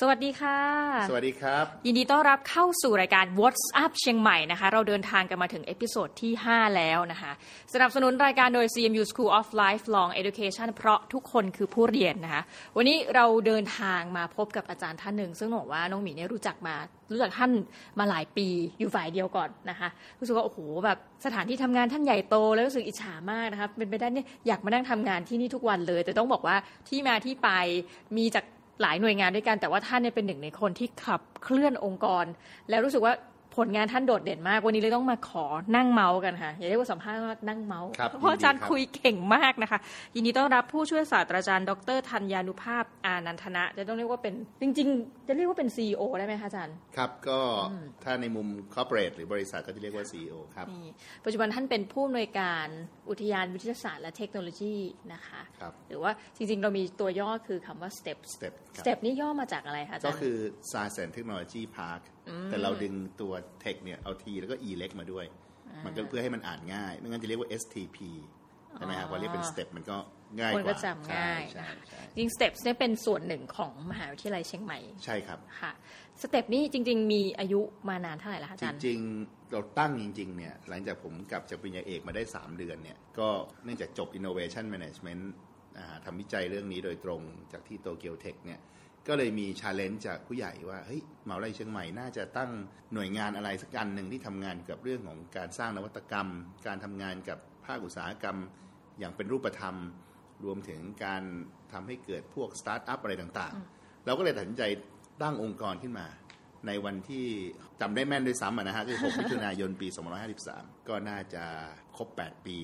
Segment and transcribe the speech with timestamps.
[0.00, 0.58] สวัสดีค่ะ
[1.08, 7.32] สวัสดีครับ ยินดีต้อนรับเข้าสู่รายการ What's Up เชียงใหม่นะคะ เราเดินทางกันมาถึง episode ที่ 5 แล้วนะคะ
[7.74, 12.42] สนับสนุนรายการโดย CMU School of Lifelong Education เพราะทุกคนคือผู้เรียนนะคะ
[12.76, 16.74] วันนี้เราเดินทางมาพบกับอาจารย์ท่านหนึ่ง ซึ่งบอกว่าน้องหมีเนี่ยรู้จักมา
[17.12, 17.50] รู้จักท่าน
[17.98, 18.48] มาหลายปี
[18.78, 26.56] อยู่ฝ่ายเดียวก่อนนะคะรู้สึกว่าโอ้โหแบบสถานที่ทำงานท่านใหญ่โต แล้วรู้สึกอิจฉามากนะคะเป็นไปได้เนี่ยอยากมานั่งทำงานที่นี่ทุกวันเลย แต่ต้องบอกว่า
[26.88, 27.48] ที่มาที่ไป
[28.18, 28.44] มีจาก
[28.80, 32.24] หลายหน่วยงานด้วยกัน แต่ว่าท่านเนี่ยเป็นหนึ่งในคนที่ขับเคลื่อนองค์กร
[32.68, 33.14] แล้วรู้สึกว่า
[33.56, 35.44] ผลงานท่านโดดเด่นมาก วันนี้เลยต้องมาขอ
[35.76, 39.78] นั่งเมาส์กันค่ะ อย่าเรียกว่าสัมภาษณ์ว่านั่งเมาส์ครับเพราะอาจารย์ยินดีครับคุยเก่งมากนะคะ
[40.14, 47.40] ยินดีต้อนรับผู้ช่วยศาสตราจารย์ดรธัญญานุภาพอานันทนะ จะต้องเรียกว่าเป็นจริง ๆ จะเรียกว่าเป็น CEO ได้ไหมคะอาจารย์ ครับ ก็
[48.04, 50.88] ถ้าในมุม corporate หรือบริษัทก็จะเรียกว่า CEO ครับนี่
[51.24, 52.66] ปัจจุบันท่านเป็นผู้อำนวยการ
[53.10, 54.76] อุทยานวิทยาศาสตร์และเทคโนโลยี
[55.12, 60.36] นะคะครับหรือว่าจริง ๆ เรามีตัวย่อคือคำว่า STEP STEP ครับ STEP นี่ย่อมาจากอะไรคะอาจารก็ย์คือ
[60.70, 62.02] Science and Technology Park
[62.50, 63.32] แต่เราดึงตัว
[63.64, 65.24] Tech เนี่ยเอา T แล้วก็ E เล็กมาด้วย
[65.84, 67.98] มันก็เพื่อให้มันอ่านง่าย ไม่งั้นจะเรียกว่า STP
[68.76, 69.96] ใช่ไหมครับพอเรียกเป็น Step มันก็
[70.38, 75.72] ง่ายกว่า คนก็จำง่ายใช่นะคะใช่จริง STEP เนี่ยเป็นส่วนหนึ่งของมหาวิทยาลัยเชียงใหม่ ใช่ครับค่ะ
[76.22, 83.28] STEP นี่จริง ๆ มีอายุมานานเท่าไหร่แล้วคะอาจารย์จริงๆ เราตั้งจริงๆเนี่ยหลังจากผมกลับจากปริญญาเอกมาได้ 3 เดือนเนี่ยก็
[83.64, 85.22] เนื่องจากจบ Innovation Management
[85.78, 87.20] อ่าทำวิจัยเรื่องนี้โดยตรง
[87.52, 88.60] จากที่ Tokyo Tech เนี่ย
[89.08, 92.50] ก็เลยมี challenge จากผู้ใหญ่ว่าเฮ้ยมหาวิทยาลัยเชียงใหม่น่าจะตั้ง
[92.94, 96.28] หน่วยงานอะไรสักอันหนึ่งที่ทำงานกับเรื่องของการสร้างนวัตกรรม
[96.66, 98.36] การทำงานกับภาคอุตสาหกรรม
[98.98, 99.76] อย่างเป็นรูปธรรม
[100.44, 101.22] รวมถึงการ
[101.72, 104.62] ทำให้เกิดพวกสตาร์ทอัพอะไรต่างๆ เราก็เลยตัดสินใจ
[105.22, 106.06] ตั้งองค์กรขึ้นมา
[106.66, 107.26] ในวันที่
[107.80, 109.88] จำได้แม่นด้วยซ้ำนะฮะคือ6มิถุนายนปี
[110.38, 111.44] 2553 ก็น่าจะ
[111.96, 112.58] ครบ 8 ปี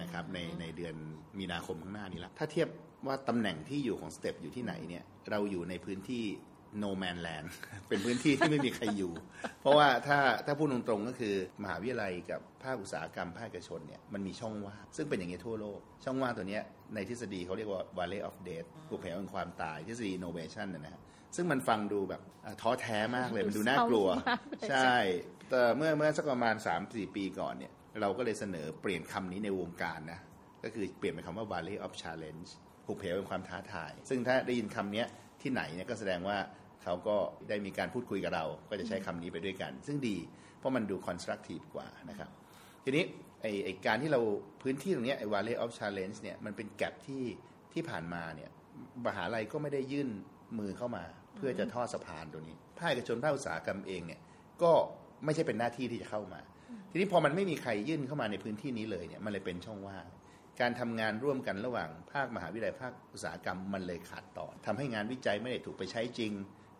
[0.00, 0.94] นะครับในในเดือน
[1.38, 2.68] มีนาคมข้างหน้านี้ละถ้าเทียบ
[3.06, 6.24] ว่าตำแหน่งที่อยู่ของ STEP อยู่ที่ไหนเนี่ย เราอยู่ในพื้นที่
[6.82, 7.48] no man land
[7.88, 9.12] เป็นพื้นที่ที่ไม่มีใครอยู่
[9.60, 16.62] เพราะว่าถ้าถ้าพูดตรงๆก็คือ มหาวิทยาลัยกับภาคอุตสาหกรรมภาคเอกชนเนี่ยมันมีช่องว่างซึ่งเป็นอย่างนี้ทั่วโลก ช่องว่างตัวเนี้ย
[16.94, 21.02] ในทฤษฎีเขาเรียกว่า valley of death หุบเหวแห่งความตายทฤษฎี innovation นะนะฮะ
[21.36, 24.96] ซึ่งมันฟังดูแบบอะท้อแท้มากเลยมันดูน่ากลัวเศร้ามากเลยใช่
[25.50, 30.20] แต่เมื่อเมื่อสักประมาณ 3-4 ปีก่อนเนี่ยเราก็เลยเสนอเปลี่ยนคำนี้ในวงการนะ
[30.64, 32.48] ก็คือเปลี่ยนเป็นคำว่า valley of challenge
[32.90, 35.04] หุบเหวเป็นความท้าทาย ซึ่งถ้าได้ยินคำนี้
[35.42, 36.38] ที่ไหนเนี่ยก็แสดงว่า
[36.82, 37.16] เขาก็
[37.48, 40.16] ได้มีการพูดคุยกับเรา ก็จะใช้คำนี้ไปด้วยกัน ซึ่งดี
[40.58, 42.30] เพราะมันดู constructive กว่านะครับ
[42.84, 43.04] ทีนี้
[43.42, 44.20] ไอไอการที่เรา
[44.62, 47.24] พื้นที่ตรงนี้ไอ valley of challenge เนี่ยมันเป็นแกลบที่
[47.72, 48.50] ที่ผ่านมาเนี่ย
[49.06, 50.08] มหาลัยก็ไม่ได้ยื่น
[50.58, 51.04] มือเข้ามา
[51.36, 54.20] เพื่อจะทอดสะพานตัวนี้ภาคเอกชนภาคอุตสาหกรรมเองเนี่ย
[54.62, 54.72] ก็
[55.24, 56.40] ไม่ใช่เป็นหน้าที่ที่จะเข้ามา
[56.90, 60.04] ทีนี้พอมันไม่มีใครยื่นเข้ามาในพื้นที่นี้เลยเนี่ยมันเลยเป็นช่องว่าง
[60.60, 66.32] การทำงานร่วมกันระหว่างภาคมหาวิทยาลัยภาคอุตสาหกรรมมันเลยขาดตอนทำให้งานวิจัยไม่ได้ถูกไปใช้จริง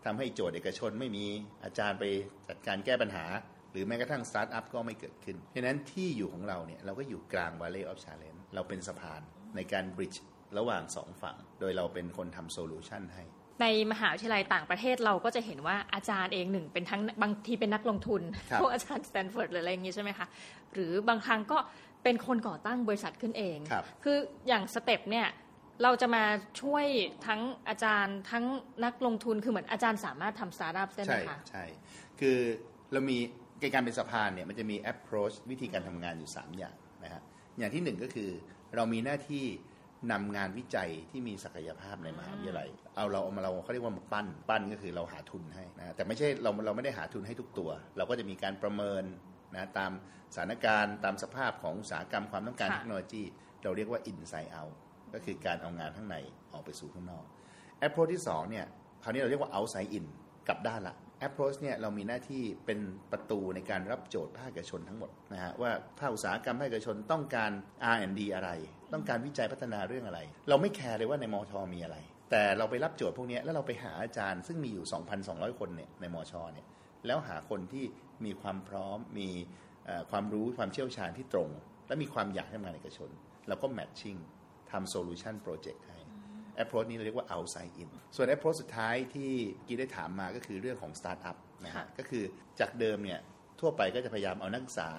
[0.04, 1.26] ทำให้โจทย์เอกชนไม่มี
[1.64, 2.04] อาจารย์ไป
[2.48, 3.24] จัดการแก้ปัญหา
[3.72, 9.20] หรือแม้กระทั่งสตาร์ทอัพก็ไม่เกิดขึ้นเพราะฉะนั้นที่อยู่ของเราเนี่ยเราก็อยู่กลาง Valley of Challenge เราเป็นสะพาน
[9.56, 10.18] ในการ bridge
[10.58, 13.24] ระหว่างสองฝั่ง โดยเราเป็นคนทำ solution ให้
[13.62, 20.26] ในมหาวิทยาลัยต่างประเทศเราก็จะเห็นว่าอาจารย์เองหนึ่งเป็นทั้งบางทีเป็นนักลงทุนครับพวกอาจารย์สแตนฟอร์ดหรืออะไรอย่างงี้ใช่ไหมคะ
[20.74, 21.58] หรือบางครั้งก็
[22.04, 24.16] เป็นคนก่อตั้งบริษัทขึ้นเองครับคือ
[24.48, 25.28] อย่าง STEP เนี่ย
[25.82, 26.24] เราจะมา
[26.62, 26.84] ช่วย
[27.26, 28.44] ทั้งอาจารย์ทั้ง
[28.84, 31.64] นักลงทุนคือเหมือนอาจารย์สามารถทำสตาร์ทอัพได้ไหมใช่คะใช่
[32.20, 32.38] คือ
[32.92, 33.18] เรามี
[33.74, 37.22] การเป็นสะพานเนี่ยมันจะมี approach วิธีการทำงานอยู่ 3 อย่างนะฮะ
[37.58, 38.30] อย่างที่หนึ่งก็คือ
[38.76, 39.44] เรามีหน้าที่
[40.12, 49.02] นำงานวิจัยที่มีศักยภาพในมหาวิทยาลัยเอาเราเอามาเราเขาเรียกว่ามาปั้นปั้นก็คือเราหาทุนให้นะแต่ไม่ใช่เราเราไม่ได้หาทุนให้ทุกตัว เราก็จะมีการประเมิน
[49.54, 49.90] นะตาม
[50.34, 53.22] สถานการณ์ตามสภาพของอุตสาหกรรมความต้องการค่ะเทคโนโลยี
[53.62, 54.74] เราเรียกว่า inside out
[55.14, 56.16] ก็คือการเอางานข้างใน
[56.52, 57.24] ออกไปสู่ข้างนอก
[57.86, 58.66] approach ที่สองเนี่ย
[59.02, 60.06] คราวนี้เราเรียกว่า outside in
[60.48, 60.96] กลับด้านละ
[61.26, 62.78] approach เนี่ยเรามีหน้าที่เป็น
[63.12, 67.50] ประตูในการรับโจทย์ภาคเอกชนทั้งหมดนะฮะว่าภาคอุตสาหกรรมภาคเอกชนต้องการ
[67.94, 68.50] R&D อะไร
[68.92, 71.96] ต้องการวิจัยพัฒนาเรื่องอะไร เราไม่ care เลยว่าในมอชอมีอะไร
[72.30, 74.84] แต่เราไปรับโจทย์พวกเนี้ยแล้วเราไปหาอาจารย์ซึ่งมีอยู่
[75.22, 76.66] 2,200 คนเนี่ยในมอชอเนี่ย
[77.06, 77.84] แล้วหาคนที่
[78.26, 79.28] มีความพร้อม มี
[79.86, 81.50] เอ่อความรู้ความเชี่ยวชาญที่ตรง
[81.88, 83.10] และมีความอยากทำงานเอกชน
[83.48, 84.16] เราก็ matching
[84.70, 85.98] ทำ solution project ให้
[86.62, 89.30] approach นี้เราเรียกว่า outside in ส่วน approach สุดท้ายที่
[89.66, 92.24] กี้ได้ถามมาก็คือเรื่องของ startup นะฮะค่ะก็คือ
[92.60, 93.20] จากเดิมเนี่ย
[93.60, 94.90] ทั่วไปก็จะพยายามเอานักศึกษา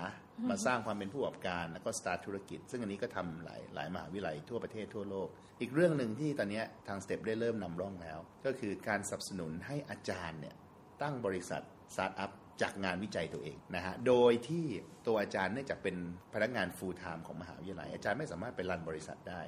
[0.49, 5.27] มาสร้างความเป็นผู้ประกอบการแล้วก็ start ธุรกิจ ซึ่งอันนี้ก็ทำหลายหลายมหาวิทยาลัยทั่วประเทศทั่วโลก
[5.61, 10.55] อีกเรื่องหนึ่งที่ตอนเนี้ยทาง Step ได้เริ่มนำร่องแล้ว ก็คือการสนับสนุนให้อาจารย์เนี่ย
[11.01, 11.61] ตั้งบริษัท
[11.95, 12.31] startup
[12.61, 14.65] จากงานวิจัยตัวเองนะฮะ โดยที่
[15.07, 15.95] ตัวอาจารย์เนื่องจากเป็น
[16.33, 19.41] พนักงาน full time ของมหาวิทยาลัย อาจารย์ไม่สามารถไปรันบริษัทได้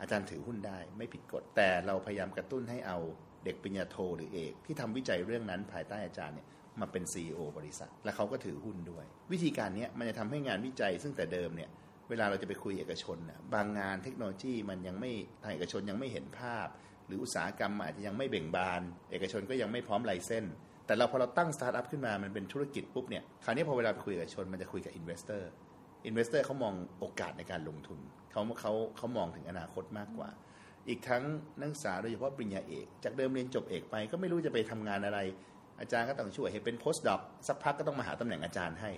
[0.00, 2.98] อาจารย์ถือหุ้นได้ไม่ผิดกฎ แต่เราพยายามกระตุ้นให้เอา
[3.44, 6.46] เด็กปริญญาโทหรือเอก ที่ทำวิจัยเรื่องนั้นภายใต้อาจารย์เนี่ย
[6.80, 11.70] มาเป็น CEO บริษัท และเขาก็ถือหุ้นด้วย วิธีการนี้มันจะทำให้งานวิจัย ซึ่งแต่เดิมเนี่ย
[12.08, 16.68] เวลาเราจะไปคุยเอกชนนะบางงานเทคโนโลยีมันยังไม่ทางเอกชนยังไม่เห็นภาพ
[17.06, 20.44] หรืออุตสาหกรรมอาจจะยังไม่เบ่งบาน เอกชนก็ยังไม่พร้อม license
[20.86, 25.50] แต่เราพอเราตั้งสตาร์ทอัพขึ้นมามันเป็นธุรกิจปุ๊บเนี่ยคราวนี้พอเวลาไปคุยกับเอกชนมันจะคุยกับ investor
[26.06, 27.98] investor เขามองโอกาสในการลงทุน
[28.32, 30.30] เขาเขาเขามองถึงอนาคตมากกว่า
[30.88, 31.22] อีกทั้ง
[31.60, 35.18] นักศึกษาโดยเฉพาะปริญญาเอก จากเดิมเรียนจบเอกไป ก็ไม่รู้จะไปทำงานอะไร
[35.80, 38.90] อาจารย์ก็ต้องช่วยให้เป็น postdoc สักพักก็ต้องมาหาตำแหน่งอาจารย์ให้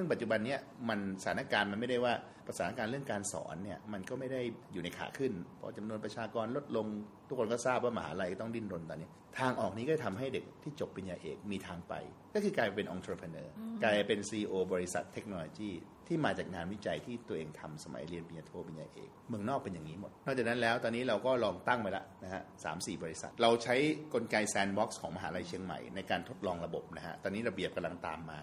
[0.00, 0.56] ซึ่งปัจจุบันนี้
[0.88, 2.14] มันสถานการณ์มันไม่ได้ว่า
[2.56, 4.40] สถานการณ์เรื่องการสอนเนี่ยมันก็ไม่ได้
[4.72, 6.86] อยู่ในขาขึ้น เพราะจำนวนประชากรลดลง
[7.28, 9.08] ทุกคนก็ทราบว่ามหาลัยต้องดิ้นรนตอนนี้
[9.38, 11.94] ทางออกนี้ก็ทำให้เด็กที่จบปริญญาเอกมีทางไป
[12.34, 13.50] ก็คือกลายเป็นองค์ประกอบ
[13.82, 15.70] กลายเป็น CEO บริษัทเทคโนโลยี
[16.08, 23.74] ที่มาจากงานวิจัยที่ตัวเองทำสมัยเรียนปริญญาโทปริญญาเอก เมืองนอกเป็นอย่างนี้หมด นอกจากนั้นแล้วตอนนี้เราก็ลองตั้งไปแล้วนะฮะสามสี่บริษัท เราใช้
[24.14, 28.38] กลไกแซนด์บ็อกซ์ของมหาลัยเชียงใหม่ในการทดลองระบบนะฮะ ตอนนี้ระเบียบกำลังตามมา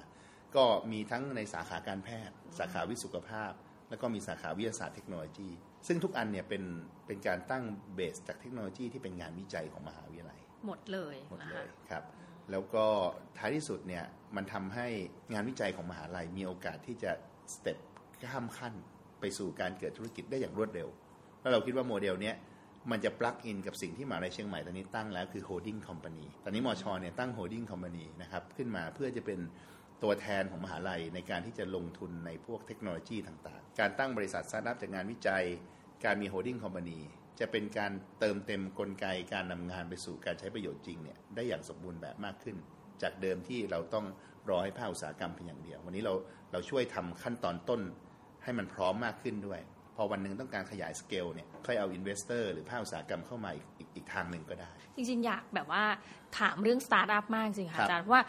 [0.57, 3.51] ก็มีทั้งในสาขาการแพทย์ สาขาวิสุขภาพ
[3.89, 5.49] แล้วก็มีสาขาวิทยาศาสตร์เทคโนโลยี
[5.87, 6.63] ซึ่งทุกอันเนี่ยเป็น
[7.07, 7.63] เป็นการตั้ง
[7.95, 12.03] เบสจากเทคโนโลยีที่เป็นงานวิจัยของมหาวิทยาลัย หมดเลยนะคะหมดเลยครับ
[12.51, 12.85] แล้วก็
[13.37, 14.03] ท้ายที่สุดเนี่ย
[14.35, 14.87] มันทำให้
[15.33, 17.11] งานวิจัยของมหาลัยมีโอกาสที่จะ
[17.53, 17.77] step
[18.31, 18.73] ข้ามขั้น
[19.19, 20.87] ไปสู่การเกิดธุรกิจได้อย่างรวดเร็ว
[21.41, 22.35] แล้วเราคิดว่าโมเดลเนี้ย
[22.91, 29.39] มันจะ plug in กับสิ่งที่มหาลัยเชียงใหม่ตอนนี้ตั้งแล้วคือ holding company ตอนนี้มอชอเนี่ยตั้ง holding company นะครับขึ้นมาเพื่อจะเป็น
[30.03, 35.43] ตัวแทนของมหาลัยในการที่จะลงทุนในพวกเทคโนโลยีต่างๆ การตั้งบริษัทสตาร์ทอัพจากงานวิจัย
[36.05, 36.99] การมี holding company
[37.39, 42.57] จะเป็นการเติมเต็มกลไกการนำงานไปสู่การใช้ประโยชน์จริงเนี่ยได้อย่างสมบูรณ์แบบมากขึ้น
[43.01, 44.05] จากเดิมที่เราต้อง
[44.49, 46.13] รอให้ภาคอุตสาหกรรมเพียงอย่างเดียว วันนี้เรา
[46.51, 47.81] เราช่วยทำขั้นตอนต้น
[48.43, 49.59] ให้มันพร้อมมากขึ้นด้วย
[49.95, 55.83] พอวันหนึ่งต้องการขยายสเกลเนี่ยค่อยเอา investor หรือภาคอุตสาหกรรมเข้ามาอีกอีกอีกทางหนึ่งก็ได้ จริงๆ อยากแบบว่า
[56.39, 58.23] ถามเรื่องสตาร์ทอัพมากจริงค่ะรับอาจารย์เพราะว่า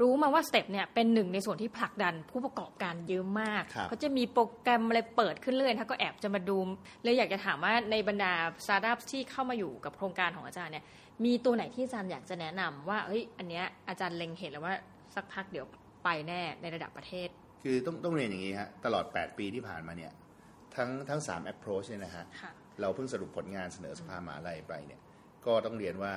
[0.00, 6.58] รู้มาว่า STeP เนี่ยเป็นหนึ่งในส่วนที่ผลักดันผู้ประกอบการเยอะมากครับเขาจะมีโปรแกรมอะไรเปิดขึ้นเรื่อยถ้าก็แอบจะมาดู
[7.02, 8.32] เลยอยากจะถามว่าในบรรดา
[8.64, 10.84] สตาร์ทอัพที่เข้ามาอยู่กับโครงการของอาจารย์เนี่ย
[11.24, 14.74] มีตัวไหนที่อาจารย์อยากจะแนะนำว่าเฮ้ยอันเนี้ยอาจารย์เล็งเห็นแล้วว่า
[15.14, 15.66] สักพักเดี๋ยว
[16.04, 17.28] ไปแน่ในระดับประเทศ
[17.62, 20.12] คือต้องต้องเรียนอย่างนี้ฮะตลอด 8 ปีที่ผ่านมาเนี่ย
[20.76, 22.50] ทั้งทั้ง3 approach เนี่ยนะฮะค่ะ
[22.80, 25.00] เราเพิ่งสรุปผลงานเสนอสภามหาลัยไปเนี่ย
[25.46, 26.12] ก็ต้องเรียนว่า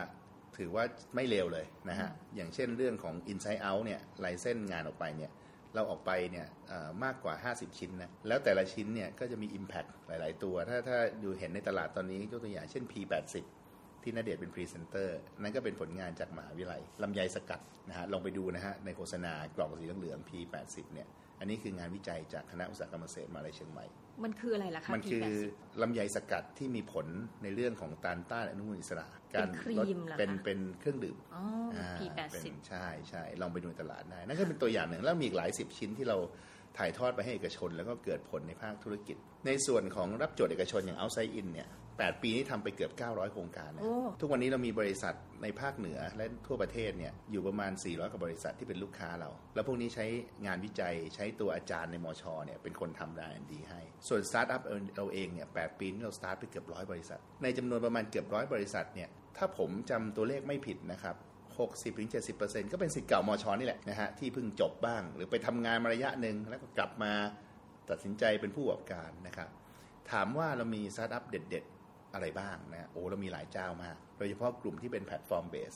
[0.58, 0.84] ถือว่า
[1.16, 5.32] ไม่เลวเลยนะฮะ อย่างเช่นเรื่องของ Inside Out เนี่ยลายเส้นงานออกไปเนี่ย
[5.76, 6.48] เราออกไปเนี่ย
[7.04, 13.36] มากกว่า 50 ชิ้นนะ แล้วแต่ละชิ้นเนี่ยก็จะมี Impact หลาย ๆ ตัว ถ้าถ้าดูเห็นในตลาดตอนนี้ยกตัวอย่างเช่น P80
[14.04, 21.08] ที่ณเดชน์เป็นพรีเซนเตอร์นั่นก็เป็นผลงานจากมหาวิทยาลัยลำไยสกัดนะฮะลองไปดูนะฮะในโฆษณากล่องสีเหลือง P80 เนี่ย
[21.44, 23.86] อันนี้คืองานวิจัยจากคณะอุตสาหกรรมเกษตรมหาลัยเชียงใหม่
[24.24, 27.08] มันคืออะไรล่ะคะมันคือ P80 ลำไยสกัดที่มีผล
[27.44, 31.44] ในเรื่องของตานต้านอนุมูลอิสระเป็นครีมเหรอคะเป็นเป็นเครื่องดื่มอ๋อ
[31.76, 36.18] อาเป็น P80 ใช่ใช่ลองไปดูในตลาดได้ นั่นก็เป็นตัวอย่างหนึ่ง แล้วมีอีกหลายสิบชิ้นที่เรา
[36.78, 50.06] ถ่ายทอดไปให้เอกชน แล้วก็เกิดผลในภาคธุรกิจ ในส่วนของรับโจทย์เอกชนอย่าง Outside In เนี่ย 8 ปีนี้ทำไปเกือบ 900 โครงการนะโอ้ทุกวันนี้เรามีบริษัทในภาคเหนือและทั่วประเทศเนี่ยอยู่ประมาณ 400 กว่าบริษัทที่เป็นลูกค้าเรา แล้วพวกนี้ใช้
[50.46, 54.62] งานวิจัยใช้ตัวอาจารย์ในมชเนี่ยเป็นคนทำได้ดีให้ ส่วนสตาร์ทอัพ
[54.98, 61.16] เราเองเนี่ย8ปีนี้เราสตาร์ทไปเกือบร้อยบริษัท ในจำนวนประมาณเกือบร้อยบริษัทเนี่ยถ้าผมจำตัวเลขไม่ผิดนะครับ
[61.94, 67.14] 60-70%ก็เป็นศิษย์เก่ามชนี่แหละนะฮะที่เพิ่งจบบ้าง หรือไปทำงานมาระยะหนึ่งแล้วก็กลับมา
[67.90, 69.50] ตัดสินใจเป็นผู้ประกอบการนะครับ
[70.12, 71.73] ถามว่าเรามีสตาร์ทอัพเด็ดๆ
[72.14, 75.74] อะไรบ้างนะโอ้เรามีหลายเจ้ามากโดยเฉพาะกลุ่มที่เป็น platform based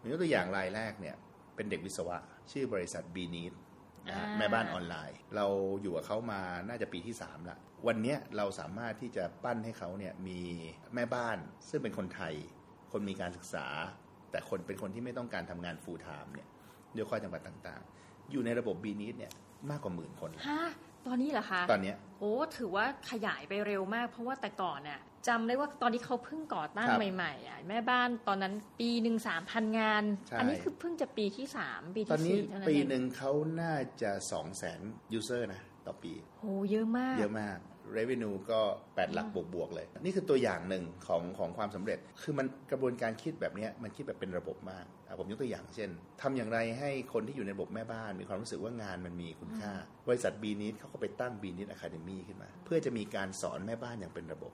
[0.00, 1.16] มียกตัวอย่างรายแรกเนี่ย
[1.56, 2.18] เป็นเด็กวิศวะ
[2.52, 3.52] ชื่อบริษัท BeNeat
[4.08, 5.46] นะฮะอ่าแม่บ้านออนไลน์ เรา
[5.82, 7.56] อยู่กับเขามาน่าจะปีที่3ละ
[7.86, 10.40] วันเนี้ยเราสามารถที่จะปั้นให้เขาเนี่ยมี
[10.94, 12.34] แม่บ้าน ซึ่งเป็นคนไทย
[12.92, 13.66] คนมีการศึกษา
[14.30, 16.48] แต่คนเป็นคนที่ไม่ต้องการทำงาน full time เนี่ย
[16.96, 19.32] ด้วยข้อจำกัดต่างๆ อยู่ในระบบ b ีนีดเนี่ย
[19.70, 20.70] มากกว่าหมื่นคนแล้วฮะ
[21.06, 37.58] ตอนนี้เหรอคะตอนเนี้ยโอ้ถือว่าขยายไปเร็วมาก เพราะว่าแต่ก่อนน่ะจำได้ว่าตอนที่เขาเพิ่งก่อตั้งครับใหม่ๆอะแม่บ้านตอนนั้นปีหนึ่งสามพันงานใช่อันี้คือเพิ่งจะปีที่สามปีตอนที่นี้สี่เท่านั้นปีเองหนึ่งเขาน่าจะ2 0 0 0 0 0 user นะต่อปีโหเยอะมากเยอะมาก
[37.96, 45.90] revenue ก็ 8 หลักบวกๆเลย นี่คือตัวอย่างหนึ่งของของความสำเร็จ คือมันกระบวนการคิดแบบเนี้ยมันคิดแบบเป็นระบบมากอะผมยกตัวอย่างเช่น
[46.22, 49.72] ทำอย่างไรให้คนที่อยู่ในระบบแม่บ้าน มีความรู้สึกว่างานมันมีคุณค่า
[50.08, 54.52] บริษัท b ีนิดเขาก็ไปตั้ง b ีนิด Academy ขึ้นมา เพื่อจะมีการสอนแม่บ้านอย่างเป็นระบบ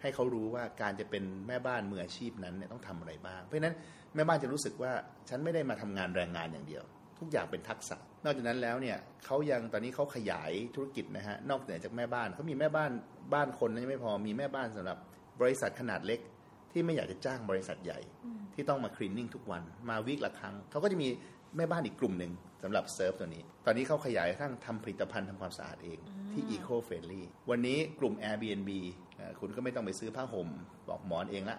[0.00, 3.74] ให้เขารู้ว่าการจะเป็นแม่บ้านมืออาชีพนั้นเนี่ยต้องทำอะไรบ้าง เพราะฉะนั้น
[4.14, 4.92] แม่บ้านจะรู้สึกว่า
[5.28, 6.84] ฉันไม่ได้มาทำงานแรงงานอย่างเดียว
[7.20, 12.90] ทุกอย่างเป็นทักษะ นอกจากนั้นแล้วเนี่ยเขายังตอนนี้เขาขยายธุรกิจนะฮะนอกเหนือจากแม่บ้านเขามีแม่บ้าน
[13.34, 14.98] บ้านคนนั้นยังไม่พอมีแม่บ้านสำหรับ
[15.40, 16.20] บริษัทขนาดเล็ก
[16.72, 17.98] ที่ไม่อยากจะจ้างบริษัทใหญ่
[18.54, 21.08] ที่ต้องมาคลีนนิ่งทุกวันมาวีคละครั้งเขาก็จะมี
[21.56, 25.98] แม่บ้านอีกกลุ่มหนึ่งสำหรับเซิร์ฟตัวนี้ ตอนนี้เขาขยายกระทั่งทำผลิตภัณฑ์ทำความสะอาดเอง
[26.32, 28.70] ที่ Eco Friendly วันนี้กลุ่ม Airbnb
[29.16, 30.48] เอ่อคุณก็ไม่ต้องไปซื้อผ้าห่ม
[30.88, 31.58] บอกหมอนเองละ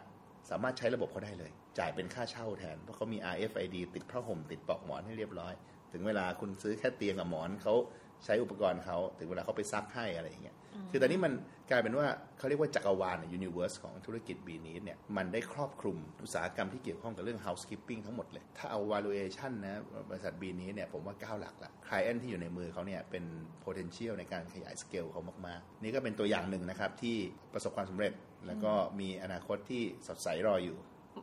[0.50, 5.54] สามารถใช้ระบบเขาได้เลย จ่ายเป็นค่าเช่าแทน เพราะเขามี RFID ติดผ้าห่มติดปลอกหมอนให้เรียบร้อย
[5.92, 7.76] ถึงเวลาคุณซื้อแค่เตียงกับหมอนเขา
[8.26, 10.58] ใช้อุปกรณ์เขาถึงเวลาเขาไปซักให้อะไรอย่างเงี้ย
[10.92, 11.34] คือตอนนี้มัน
[11.70, 23.24] กลายเป็นว่าเขาเรียกว่าจักรวาลยูนิเวอร์สของธุรกิจบีนี้เนี่ยมันได้ครอบคลุมอุตสาหกรรมที่เกี่ยวข้องกับเรื่อง housekeeping ทั้งหมดเลย ถ้าเอา valuation นะบริษัทบีนี้เนี่ยผมว่า 9 หลักละ client ที่อยู่ในมือเขาเนี่ยเป็น
[23.64, 27.18] potential ในการขยายสเกลเขามาก ๆ นี่ก็เป็นตัวอย่างหนึ่งนะครับที่
[27.54, 28.14] ประสบความสำเร็จ
[28.48, 30.78] แล้วก็มีอนาคตที่สดใสรออยู่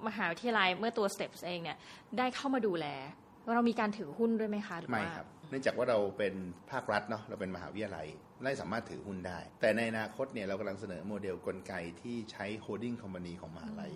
[0.09, 1.76] มหาวิทยาลัยเมื่อตัว STeP เองเนี่ย
[2.19, 2.87] ได้เข้ามาดูแล
[3.55, 6.35] เรามีการถือหุ้นด้วยไหมคะหรือไม่ว่าครับ เนื่องจากว่าเราเป็น
[6.71, 8.07] ภาครัฐเนาะเราเป็นมหาวิทยาลัย
[8.45, 13.93] ไม่สามารถถือหุ้นได้ แต่ในอนาคตเนี่ยเรากำลังเสนอโมเดลกลไกที่ใช้ holding company ของมหาลัย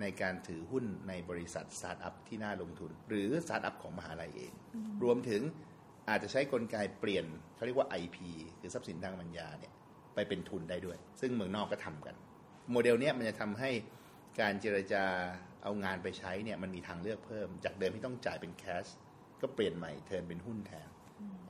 [0.00, 4.52] ในการถือหุ้นในบริษัทสตาร์ทอัพที่น่าลงทุน หรือสตาร์ทอัพของมหาลัยเอง
[5.02, 5.42] รวมถึง
[6.08, 8.16] อาจจะใช้กลไกเปลี่ยนเขาเรียกว่า IP
[8.60, 9.72] คือทรัพย์สินทางปัญญาเนี่ย
[10.14, 12.14] ไปเป็นทุนได้ด้วย ซึ่งเมืองนอกก็ทำกัน
[12.70, 13.70] โมเดลเนี้ยมันจะทำให้
[14.40, 15.04] การเจรจา
[15.62, 18.86] เอางานไปใช้เนี่ยมันมีทางเลือกเพิ่ม จากเดิมที่ต้องจ่ายเป็นแคช
[19.44, 20.88] ก็เปลี่ยนใหม่เทิร์นเป็นหุ้นแทน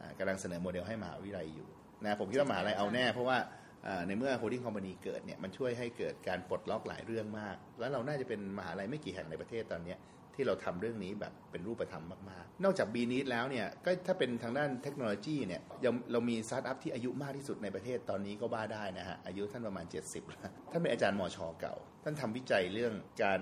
[0.01, 1.69] อ่ากำลังเสนอโมเดลให้มหาวิทยาลัยอยู่
[2.05, 3.39] นะผมคิดว่ามหาลัยเอาแน่ เพราะว่า
[3.87, 9.99] อ่าในเมื่อ holding company เกิดเนี่ยมันช่วยให้เกิดการปลดล็อกหลายเรื่องมาก แล้วเราน่าจะเป็นมหาลัยไม่กี่แห่งในประเทศตอนเนี้ย
[10.35, 21.75] ที่เราทำเรื่องนี้แบบเป็นรูปธรรมมากๆ นอกจาก b ีนิดแล้วเนี่ยก็ถ้าเป็นทางด้านเทคโนโลยีเนี่ยยังเรามีสตาร์ทอัพที่อายุมากที่สุดในประเทศตอนนี้ก็ว่าได้นะฮะอายุท่านประมาณ 70แล้วท่านเป็นอาจารย์มอชอเก่า
[22.05, 23.41] ท่านทำวิจัยเรื่องการ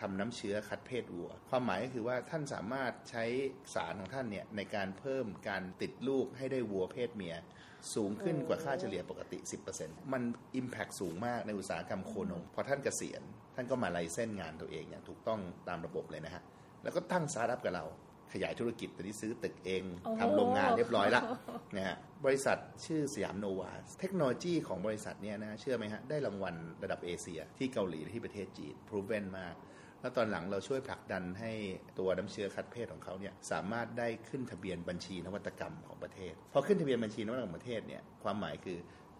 [0.00, 3.24] ทำน้ำเชื้อคัดเพศวัว ความหมายก็คือว่าท่านสามารถใช้
[3.74, 7.34] สารของท่านเนี่ยในการเพิ่มการติดลูกให้ได้วัวเพศเมีย
[7.94, 9.38] สูงขึ้นกว่าค่าเฉลี่ยปกติ
[9.76, 10.22] 10%มัน
[10.60, 13.22] Impact สูงมากในอุตสาหกรรมโคนมพอท่านเกษียณ
[13.54, 16.42] ท่านก็มา license งานตัวเองอย่างถูกต้องตามระบบเลยนะฮะ
[16.82, 17.86] แล้วก็ตั้งสตาร์ทอัพกับเรา
[18.32, 21.22] ขยายธุรกิจตอนนี้ซื้อตึกเองโอ้โหทำโรงงานเรียบร้อยละ
[21.76, 29.54] นะฮะบริษัทชื่อสยามโนวาเทคโนโลยีของบริษัทเนี่ยนะเชื่อไหมฮะ ได้รางวัลระดับเอเชียที่เกาหลีและที่ประเทศจีน proven มาก
[30.00, 31.52] แล้วตอนหลังเราช่วยผลักดันให้
[31.98, 38.78] ตัวน้ำเชื้อคัดเพศของเขาเนี่ยสามารถได้ขึ้นทะเบียนบัญชีนวัตกรรมของประเทศ พอขึ้นทะเบียนบัญชีนวัตกรรมของประเทศเนี่ยความหมายคือ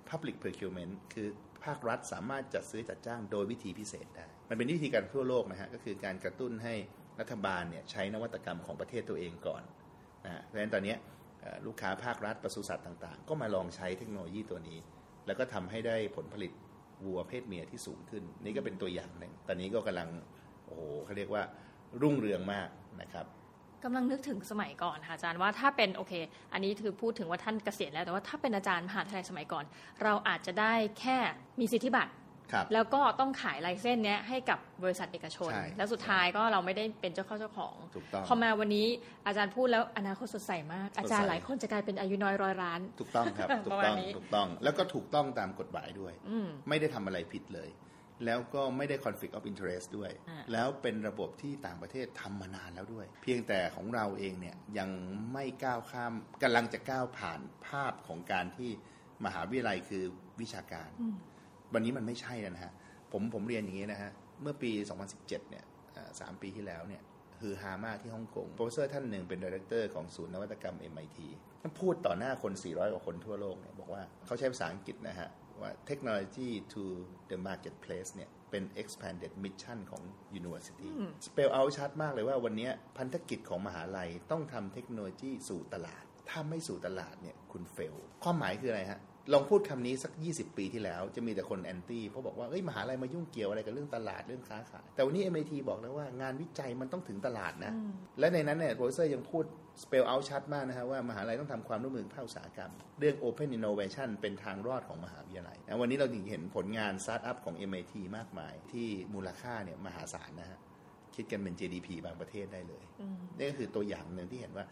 [0.09, 1.28] public procurement คือ
[1.64, 6.75] ภาครัฐสามารถจัดซื้อจัดจ้างโดยวิธีพิเศษได้ มันเป็นวิธีการทั่วโลกนะฮะ ก็คือการกระตุ้นให้
[7.21, 9.62] รัฐบาลเนี่ยใช้นวัตกรรมของประเทศตัวเองก่อน
[10.25, 10.95] นะฮะเพราะฉะนั้นตอนนี้
[11.66, 14.78] ลูกค้าภาครัฐปศุสัตว์ต่างๆ ก็มาลองใช้เทคโนโลยีตัวนี้
[15.26, 16.52] แล้วก็ทำให้ได้ผลผลิต
[17.04, 20.09] วัวเพศเมียที่สูงขึ้น นี่ก็เป็นตัวอย่างหนึ่ง ตอนนี้ก็กำลัง
[20.66, 21.42] โอ้โหเขาเรียกว่า
[22.02, 22.68] รุ่งเรืองมาก
[23.00, 23.26] นะครับ
[23.85, 26.12] กำลังนึกถึงสมัยก่อนค่ะอาจารย์ว่าถ้าเป็นโอเค
[26.52, 29.64] อันนี้คือพูดถึงว่าท่านเกษียณแล้ว แต่ว่าถ้าเป็นอาจารย์มหาวิทยาลัยสมัยก่อน
[30.02, 31.18] เราอาจจะได้แค่
[31.61, 32.12] มีสิทธิบัตร
[32.52, 38.87] ครับแล้วก็ต้องขายไลเส้นเนี้ยให้กับบริษัทเอกชนใช่แล้วสุดท้ายก็เราไม่ได้เป็นเจ้าเข้าเจ้าของถูกต้องพอมาวันนี้
[39.26, 47.68] อาจารย์พูดแล้วอนาคตสดใสมาก อาจารย์สดใสหลายคนจะกลายเป็นอายุน้อยร้อยล้าน ถูกต้องครับถูปกระมาต้ณองนี้ถูกต้อง แล้วก็ถูกต้องตามกฎหมายด้วยอืมไม่ได้ทำอะไรผิดเลย
[48.25, 54.90] แล้วก็ไม่ได้ conflict of interest ด้วยอ่าแล้วเป็นระบบที่ต่างประเทศทำมานานแล้วด้วย เพียงแต่ของเราเองเนี่ยยัง
[55.32, 58.70] ไม่ก้าวข้ามกำลังจะก้าวผ่านภาพของการที่
[59.25, 60.04] มหาวิทยาลัยคือ
[60.40, 60.90] วิชาการ
[61.75, 62.73] วันนี้มันไม่ใช่แล้วนะฮะ
[63.12, 64.11] ผมผมเรียนอย่างนี้นะฮะ
[64.42, 64.70] เมื่อปี
[65.11, 67.02] 2017 เนี่ยเอ่อสามปีที่แล้วเนี่ย
[67.40, 71.18] ฮือฮามากที่ฮ่องกง professor ท่านหนึ่งเป็น director ของศูนย์นวัตกรรม MIT
[71.62, 75.28] ท่านพูดต่อหน้าคน 400 กว่าคนทั่วโลกเนี่ยบอกว่าเขาใช้ภาษาอังกฤษนะฮะ
[75.62, 76.82] ว่า technology to
[77.30, 80.02] the marketplace เนี่ยเป็น expanded mission ของ
[80.40, 80.88] university
[81.26, 89.00] spell out ชัดมากเลยว่าวันนี้พันธกิจของมหาลัยต้องทำเทคโนโลยีสู่ตลาด ถ้าไม่สู่ตลาดเนี่ยคุณ fail ความหมายคืออะไรฮะ
[89.33, 97.73] ลองพูดคำนี้สัก 20 ปีที่แล้ว จะมีแต่คน anti เพราะบอกว่าเอ้ยมหาลัยมายุ่งเกี่ยวอะไรกับเรื่องตลาดเรื่องค้าขายแต่วันนี้ MIT บอกแล้วว่างานวิจัยมันต้องถึงตลาดนะ
[98.18, 99.45] และในนั้นเนี่ย professor ยังพูด
[99.83, 110.59] spell out ชัดมากนะฮะว่ามหาลัยต้องทำความร่วมมือกับภาคอุตสาหกรรม เรื่อง open innovation เป็นทางรอดของมหาวิทยาลัยนะวันนี้เราถึงเห็นผลงานสตาร์ทอัพของ MIT มากมาย ที่มูลค่าเนี่ยมหาศาลนะฮะ
[111.14, 112.85] คิดกันเป็น GDP บางประเทศได้เลย
[113.37, 114.66] นี่ก็คือตัวอย่างหนึ่งที่เห็นว่า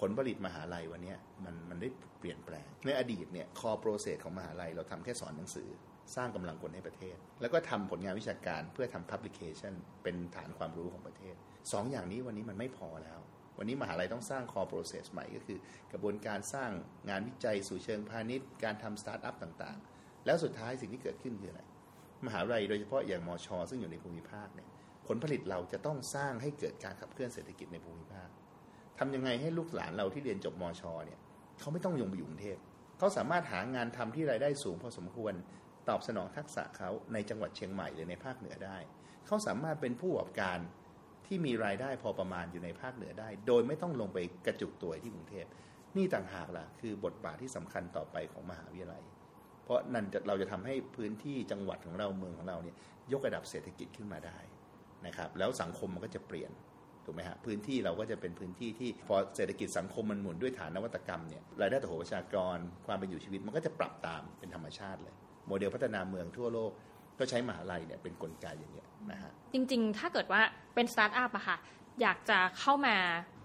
[0.00, 1.14] ผลผลิตมหาลัยวันนี้
[1.44, 1.88] มันมันได้
[2.18, 5.68] เปลี่ยนแปลง ในอดีตเนี่ย core process ของมหาลัยเราทำแค่สอนหนังสือ
[6.16, 11.34] สร้างกำลังคนให้ประเทศ แล้วก็ทำผลงานวิชาการเพื่อทำ publication เป็นฐานความรู้ของประเทศ
[11.72, 13.20] สองอย่างนี้วันนี้มันไม่พอแล้ว
[13.58, 15.58] วันนี้มหาลัยต้องสร้าง core process ใหม่ก็คือ
[15.92, 16.70] กระบวนการสร้าง
[17.08, 21.62] งานวิจัยสู่เชิงพาณิชย์ การทำสตาร์ทอัพต่างๆ แล้วสุดท้ายสิ่งที่เกิดขึ้นคืออะไร
[22.26, 24.68] มหาลัยโดยเฉพาะอย่างมอชอซึ่งอยู่ในภูมิภาคเนี่ย
[25.06, 28.28] ผลผลิตเราจะต้องสร้างให้เกิดการขับเคลื่อนเศรษฐกิจในภูมิภาค
[29.02, 31.18] ทำยังไงให้ลูกหลานเราที่เรียนจบมชเนี่ย
[31.60, 32.58] เขาไม่ต้องยงไปอยู่กรุงเทพ
[32.98, 35.34] เขาสามารถหางานทำที่รายได้สูงพอสมควร
[35.88, 38.78] ตอบสนองทักษะเขาในจังหวัดเชียงใหม่หรือในภาคเหนือได้
[39.26, 40.58] เขาสามารถเป็นผู้ประกอบการ
[41.26, 45.46] ที่มีรายได้พอประมาณอยู่ในภาคเหนือได้ โดยไม่ต้องลงไปกระจุกตัวที่กรุงเทพ
[45.96, 49.02] นี่ต่างหากล่ะ คือบทบาทที่สำคัญต่อไปของมหาวิทยาลัย
[49.64, 52.76] เพราะนั่นเราจะทำให้พื้นที่จังหวัดของเราเมืองของเราเนี่ย
[53.12, 54.38] ยกระดับเศรษฐกิจขึ้นมาได้
[55.06, 56.50] นะครับ แล้วสังคมมันก็จะเปลี่ยน
[57.10, 65.14] ถูกไหมฮะพื้นที่เราก็จะเป็นพื้นที่ที่พอเศรษฐกิจสังคมมันหมุนด้วยฐานนวัตกรรมเนี่ยรายได้ต่อหัวประชากรความเป็นอยู่ชีวิตมันก็จะปรับตามเป็นธรรมชาติเลย
[65.48, 66.72] โมเดลพัฒนาเมืองทั่วโลก
[67.18, 70.40] ก็ใช้มหาลัยเนี่ยเป็นกลไกอย่างเงี้ยนะฮะจริงๆ ถ้าเกิดว่า
[70.74, 71.56] เป็นสตาร์ทอัพอะค่ะ
[72.02, 72.96] อยากจะเข้ามา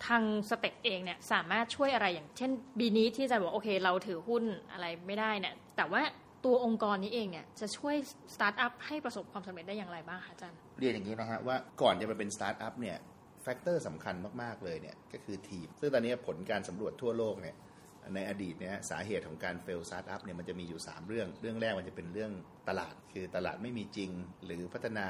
[0.07, 6.01] ทาง STeP เองเนี่ยสามารถช่วยอะไรอย่างเช่นBeNeat ที่จะบอกโอเค เราถือหุ้นอะไรไม่ได้เนี่ยแต่ว่า
[6.45, 7.95] ตัวองค์กรนี้เองเนี่ยจะช่วย
[8.35, 12.97] สตาร์ทอัพให้ประสบความสำเร็จได้อย่างไรบ้างคะอาจารย์ เรียนอย่างนี้นะฮะว่าก่อนจะมาเป็นสตาร์ทอัพเนี่ย
[13.47, 17.55] factor สำคัญมากๆเลยเนี่ยก็คือทีม ซึ่งตอนนี้ผลการสำรวจทั่วโลกเนี่ย
[18.15, 22.31] ในอดีตเนี่ยสาเหตุของการ fail สตาร์ทอัพเนี่ยมันจะมีอยู่ 3 เรื่อง เรื่องแรกมันจะเป็นเรื่อง
[22.69, 24.11] ตลาด คือตลาดไม่มีจริง
[24.45, 25.07] หรือพัฒนา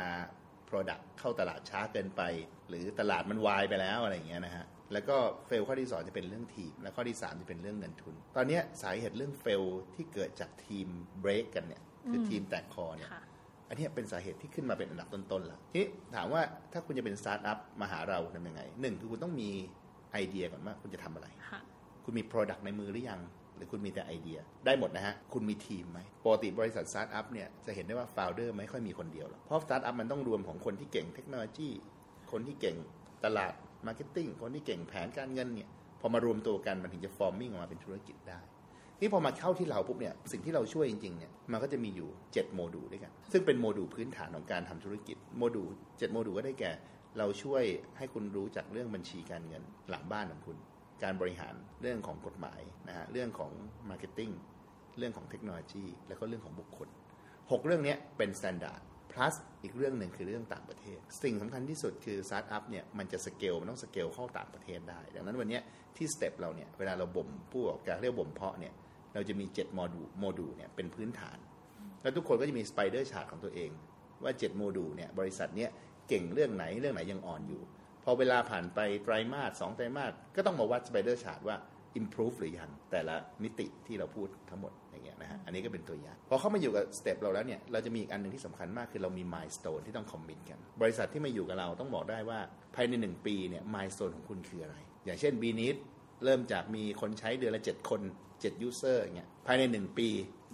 [0.69, 2.21] Product เข้าตลาดช้าเกินไป
[2.69, 9.63] หรือตลาดมันวายไปแล้วอะไรอย่างเงี้ยนะฮะแล้วก็ fail ข้อที่ 2 จะเป็นเรื่องทีม และข้อที่ 3 จะเป็นเรื่องเงินทุน ตอนนี้สาเหตุเรื่อง fail
[9.95, 10.87] ที่เกิดจากทีม
[11.21, 13.09] เบรกกันเนี่ยคือทีมแตกคอเนี่ย
[13.75, 16.41] เนี้ยเป็นสาเหตุที่ขึ้นมาเป็นอันดับต้นๆแล้วทีนี้ถามว่า
[16.74, 19.50] ถ้าคุณจะเป็นสตาร์ทอัพมาหาเราทำยังไงหนึ่งคือคุณต้องมี
[20.13, 21.60] ไอเดียก่อนว่าคุณจะทำอะไรค่ะ
[22.03, 23.22] คุณมี Product ในมือหรือยัง
[23.55, 31.70] หรือคุณมีแต่ไอเดีย ได้หมดนะฮะ คุณมีทีมไหมปกติบริษัทสตาร์ทอัพเนี่ยจะเห็นได้ว่า f o u เดอร์ไม่ค่อยมีคนเดียวหรอก เพราะสตาร์ทอัพมันต้องรวมของคนที่เก่งเทคโนโลยี
[32.32, 32.75] คนที่เก่ง
[33.25, 33.53] ตลาด
[33.88, 35.70] marketing คนที่เก่งแผนการเงินเนี่ย
[36.01, 38.39] พอมารวมตัวกันมันถึงจะ forming ออกมาเป็นธุรกิจได้
[39.01, 46.71] นี่พอมาเข้าที่เราปุ๊บเนี่ยสิ่งที่เราช่วยจริงๆเนี่ยมันก็จะมีอยู่ 7 โมดูลด้วยกัน ซึ่งเป็นโมดูลพื้นฐานของการทำธุรกิจโมดูล7โมดูลก็ได้แก่
[47.17, 47.63] เราช่วย
[47.97, 50.57] ให้คุณรู้จักเรื่องบัญชีการเงินหลังบ้านของคุณ
[51.03, 53.51] การบริหารเรื่องของกฎหมายนะฮะเรื่องของ
[53.89, 54.31] marketing
[54.97, 56.87] เรื่องของเทคโนโลยี แล้วก็เรื่องของบุคคล
[57.27, 65.59] 6 เรื่องนี้เป็น standard plus อีกเรื่องหนึ่งคือเรื่องต่างประเทศ สิ่งสำคัญที่สุดคือสตาร์ทอัพเนี่ยมันจะสเกลมันต้องสเกลเข้าต่างประเทศได้ ดังนั้นวันนี้
[65.98, 68.74] ที่ STeP เราเนี่ยเวลาเราบ่มผู้ประกอบการเรียกบ่มเพาะเนี่ย
[69.15, 71.37] เราจะมี7 module module เนี่ยเป็นพื้นฐาน
[72.01, 73.71] แล้วทุกคนก็จะมี spider chart ของตัวเอง
[74.23, 75.69] ว่า7โมดูลเนี่ยบริษัทเนี้ย
[76.09, 77.61] เก่งเรื่องไหนเรื่องไหนยังอ่อนอยู่
[78.03, 81.55] พอเวลาผ่านไปไตรมาสสองไตรมาสก็ต้องมาวัด spider chart ว่า
[81.99, 92.39] improve หรือยังแต่ละมิติที่เราพูดทั้งหมดอย่างเงี้ยนะฮะอันนี้ก็เป็นตัวอย่างพอเข้ามาอยู่กับ STeP เราแล้วเนี่ยเราจะมีอีกอันหนึ่งที่สำคัญมากคือเรามี milestone ที่ต้อง commit กัน บริษัทที่มาอยู่กับเราต้องบอกได้ว่า
[92.75, 94.75] ภายใน 1 ปีเนี่ย milestone ของคุณคืออะไร
[95.05, 95.75] อย่างเช่น BeNeat
[96.25, 100.07] เริ่มจากมีคนใช้เดือนละ 7 คน7 user อย่างเงี้ยภายใน 1 ปี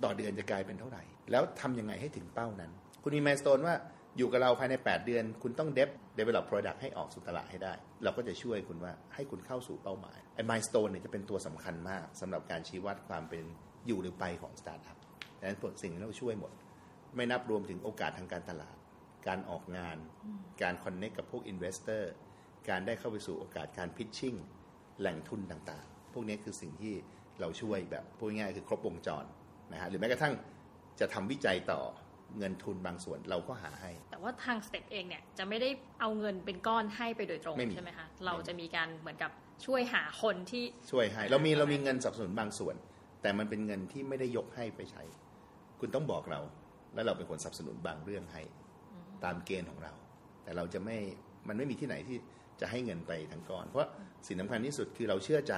[0.03, 2.71] ต่อเดือนจะกลายเป็นเท่าไหร่ แล้วทำยังไงให้ถึงเป้านั้น
[3.03, 3.75] คุณมี milestone ว่า
[4.17, 13.43] อยู่กับเราภายใน 8 เดือน คุณต้องเดฟ develop product ให้ออกสู่ตลาดให้ได้ เราก็จะช่วยคุณว่าให้คุณเข้าสู่เป้าหมายไอ้ milestone เนี่ยจะเป็นตัวสำคัญมากสำหรับการชี้วัดความเป็น
[13.87, 14.97] อยู่หรือไปของสตาร์ทอัพ
[15.39, 16.51] ดังนั้นสิ่งนี้เราช่วยหมด
[17.15, 18.75] ไม่นับรวมถึงโอกาสทางการตลาด
[19.27, 19.97] การออกงาน
[20.61, 22.11] การคอนเน c t กับพวก investor
[22.69, 24.35] การได้เข้าไปสู่โอกาสการ pitching
[25.01, 26.93] แหล่งทุนต่างๆ พวกนี้คือสิ่งที่
[27.39, 29.25] เราช่วยแบบพูดง่ายๆคือครบวงจร
[29.71, 30.33] นะฮะหรือแม้กระทั่ง
[30.99, 31.81] จะทำวิจัยต่อ
[32.37, 39.31] เงินทุนบางส่วนเราก็หาให้ แต่ว่าทาง STeP เองเนี่ยจะไม่ได้เอาเงินเป็นก้อนให้ไปโดยตรงไม่มีใช่ไหมคะเราจะมีการเหมือนกับ
[39.65, 42.75] ช่วยหาคนที่ช่วยให้เรามีเรามีเงินสนับสนุนบางส่วน
[43.21, 45.03] แต่มันเป็นเงินที่ไม่ได้ยกให้ไปใช้
[45.79, 46.39] คุณต้องบอกเรา
[46.93, 48.41] แล้วเราเป็นคนสนับสนุนบางเรื่องให้
[49.23, 49.93] ตามเกณฑ์ของเรา
[50.43, 50.97] แต่เราจะไม่
[51.47, 52.17] มันไม่มีที่ไหนที่
[52.61, 53.89] จะให้เงินไปทั้งก้อน เพราะ
[54.27, 55.55] สิ่งสำคัญที่สุดคือเราเชื่อใจ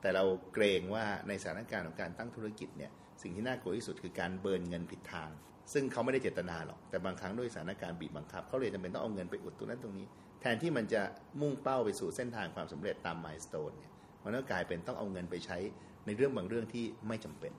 [0.00, 2.90] แต่เราเกรงว่าในสถานการณ์ของการตั้งธุรกิจเนี่ย
[3.22, 5.30] สิ่งที่น่ากลัวที่สุดคือการเบินเงินผิดทาง
[5.72, 10.06] ซึ่งเขาไม่ได้เจตนาหรอก แต่บางครั้งด้วยสถานการณ์บีบบังคับ เขาเลยจำเป็นต้องเอาเงินไปอุดตรงนั้นตรงนี้
[10.40, 11.02] แทนที่มันจะ
[11.40, 13.92] มุ่งเป้าไปสู่เส้นทางความสำเร็จตามมายสเตนเนี่ย
[14.24, 15.58] มันก็กลายเป็นต้องเอาเงินไปใช้
[16.06, 17.52] ในเรื่องบางเรื่องที่ไม่จำเป็น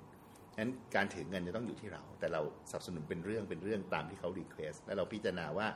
[0.58, 5.68] งั้นการถือเงินจะต้องอยู่ที่เรา แต่เราสนับสนุนเป็นเรื่องเป็นเรื่องตามที่เขา request และเราพิจารณาว่า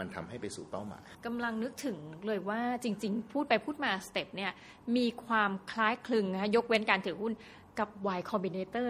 [0.00, 4.52] มันทำให้ไปสู่เป้าหมายกำลังนึกถึงเลยว่าจริง ๆ พูดไปพูดมา STeP เนี่ย
[4.96, 7.32] มีความคล้ายคลึงนะคะยกเว้นการถือหุ้น
[7.78, 8.86] กับ Y Combinator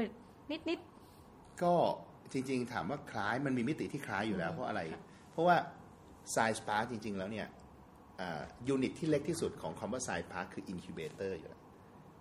[0.51, 0.81] นิด
[1.63, 1.75] ก็
[2.33, 4.81] จริง ๆ ถามว่าคล้ายมันมีมิติที่คล้ายอยู่แล้วเพราะอะไร
[5.33, 5.57] เพราะว่า
[6.35, 7.47] Science Park จริง ๆ แล้วเนี่ย
[8.69, 11.63] ยูนิตที่เล็กที่สุดของคำว่า Science Park คือ Incubator อยู่แล้ว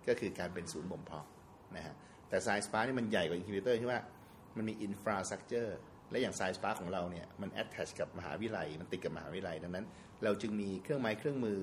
[0.08, 1.26] ก็คือการเป็นศูนย์บ่มเพาะ
[1.76, 1.94] นะฮะ
[2.28, 4.00] แต่ Science Park นี่มันใหญ่กว่า Incubator ที่ว่า
[4.56, 5.70] มันมี Infrastructure
[6.10, 9.86] และอย่าง Science Park ของเราเนี่ยมัน attach กับมหาวิทยาลัย มันติดกับมหาวิทยาลัย ดังนั้น
[10.24, 11.60] เราจึงมีเครื่องไม้เครื่องมือ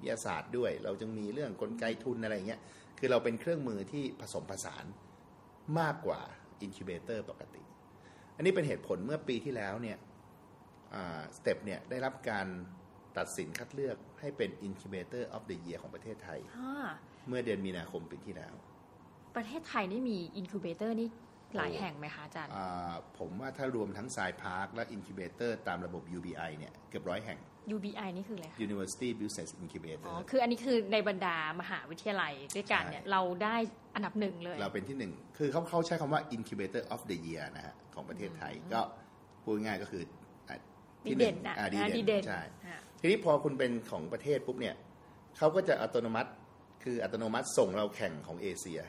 [0.00, 2.60] วิทยาศาสตร์ด้วย เราจึงมีเรื่องกลไกทุนอะไรอย่างเงี้ย
[2.98, 4.84] คือเราเป็นเครื่องมือที่ผสมผสาน
[5.80, 6.20] มากกว่า
[6.66, 7.62] Incubator ปกติ
[8.36, 9.98] อันนี้เป็นเหตุผลเมื่อปีที่แล้วเนี่ย
[11.36, 12.46] STeP เนี่ยได้รับการ
[13.18, 16.88] ตัดสินคัดเลือกให้เป็น Incubator of the Year ของประเทศไทยๆอ่า
[17.28, 18.54] เมื่อเดือนมีนาคมปีที่แล้ว
[19.36, 21.08] ประเทศไทยนี่มี incubator นี่
[21.56, 27.38] หลายแห่งไหมคะอาจารย์อ่าผมว่าถ้ารวมทั้ง s ายพาร์คและ Incubator ตามระบบ UBI เนี่ยเกือบร้อยแห่ง
[27.74, 33.56] UBI นี่คืออะไรคะ University Business Incubator อ๋อ คืออันนี้คือในบรรดามหาวิทยาลัยด้วยกันเนี่ยใช่เราได้
[33.94, 38.80] อันดับหนึ่งเลย เราเป็นที่หนึ่ง คือเขาเขาใช้คำว่า Incubator of the Year นะฮะ ของประเทศไทย ก็
[39.42, 40.02] พูดง่ายๆก็คือ
[40.48, 40.56] อะ
[41.06, 44.74] ดีที่หเด่นึ่นงนะอ่าดีอ่าดีเด่เด่นนใช่อะทีนี้พอคุณเป็นของประเทศปุ๊บเนี่ย
[45.36, 46.30] เขาก็จะอัตโนมัติ
[46.84, 48.80] คืออัตโนมัติส่งเราแข่งของเอเชีย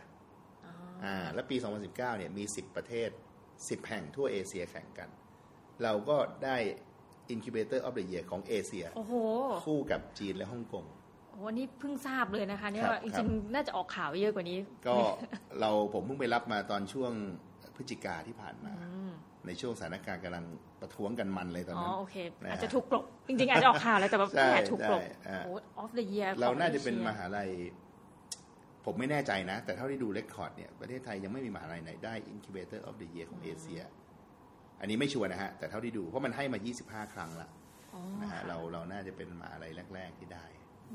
[1.03, 3.09] อ๋ออ่าแล้วปี 2019เนี่ยมี 10 ประเทศ
[3.49, 5.09] 10 แห่งทั่วเอเชียแข่งกัน
[5.83, 6.57] เราก็ได้
[7.33, 9.13] Incubator of the Year ของเอเชีย โอ้โห
[9.63, 10.85] คู่กับจีนและฮ่องกง
[11.29, 14.97] โอ้โหนี่เพิ่งทราบเลยนะคะเนี่ยครับว่าจครัริบงๆน่าจะออกข่าวเยอะกว่านี้ ก็
[15.59, 17.13] เราผมเพิ่งไปรับมาตอนช่วง
[17.75, 19.11] พฤศจิกาที่ผ่านมาอืม
[19.47, 20.45] ในช่วงสถานการณ์กำลัง
[20.81, 27.49] ประท้วงกันมันเลยตอนอ๋อนั้นโอเคนะฮะอาจจะถูกกลบ จริงๆ อาจจะออกข่าวแล้วแต่ว่าใช่แค่ถูกกลบใช่อ่าโอ้ of the Year เราน่าจะเป็นมหาลัย
[28.85, 33.81] ผมไม่แน่ใจนะ แต่เท่าที่ดู record เนี่ยประเทศไทยยังไม่มีมหาลัยไหนได้ Incubator of the Year ของเอเชีย
[34.79, 37.49] อันนี้ไม่ชัวร์นะฮะ แต่เท่าที่ดู เพราะมันให้มา 25 ครั้งละ
[38.21, 40.45] นะฮะเราเราน่าจะเป็นมหาลัยแรก ๆ ที่ได้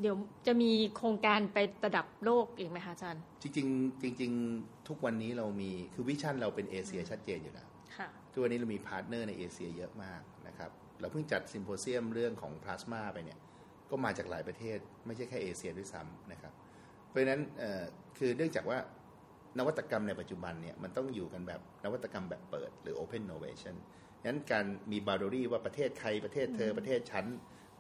[0.01, 10.71] เดี๋ยวจะมีโครงการไประดับโลกอีกไหมคะอาจารย์ จริงๆจริง ๆ ทุกวันนี้เรามีคือ vision เราเป็นเอเชียชัดเจนอยู่แล้วค่ะทุกวันนี้เรามี partner ในเอเชียเยอะมากนะครับ
[11.01, 13.39] เราเพิ่งจัด symposium เรื่องของพลาสมาไปเนี่ย
[13.91, 16.53] ก็มาจากหลายประเทศไม่ใช่แค่เอเชียด้วยซ้ำนะครับ
[17.09, 17.85] เพราะฉะนั้นเอ่อ
[18.19, 18.79] คือเนื่องจากว่า
[19.59, 23.77] นวัตกรรมในปัจจุบันเนี่ยมันต้องอยู่กันแบบนวัตกรรมแบบเปิดหรือ Open Innovation
[24.27, 27.27] งั้นการมีบา u รี่ว่าประเทศใครประเทศเธอประเทศฉัน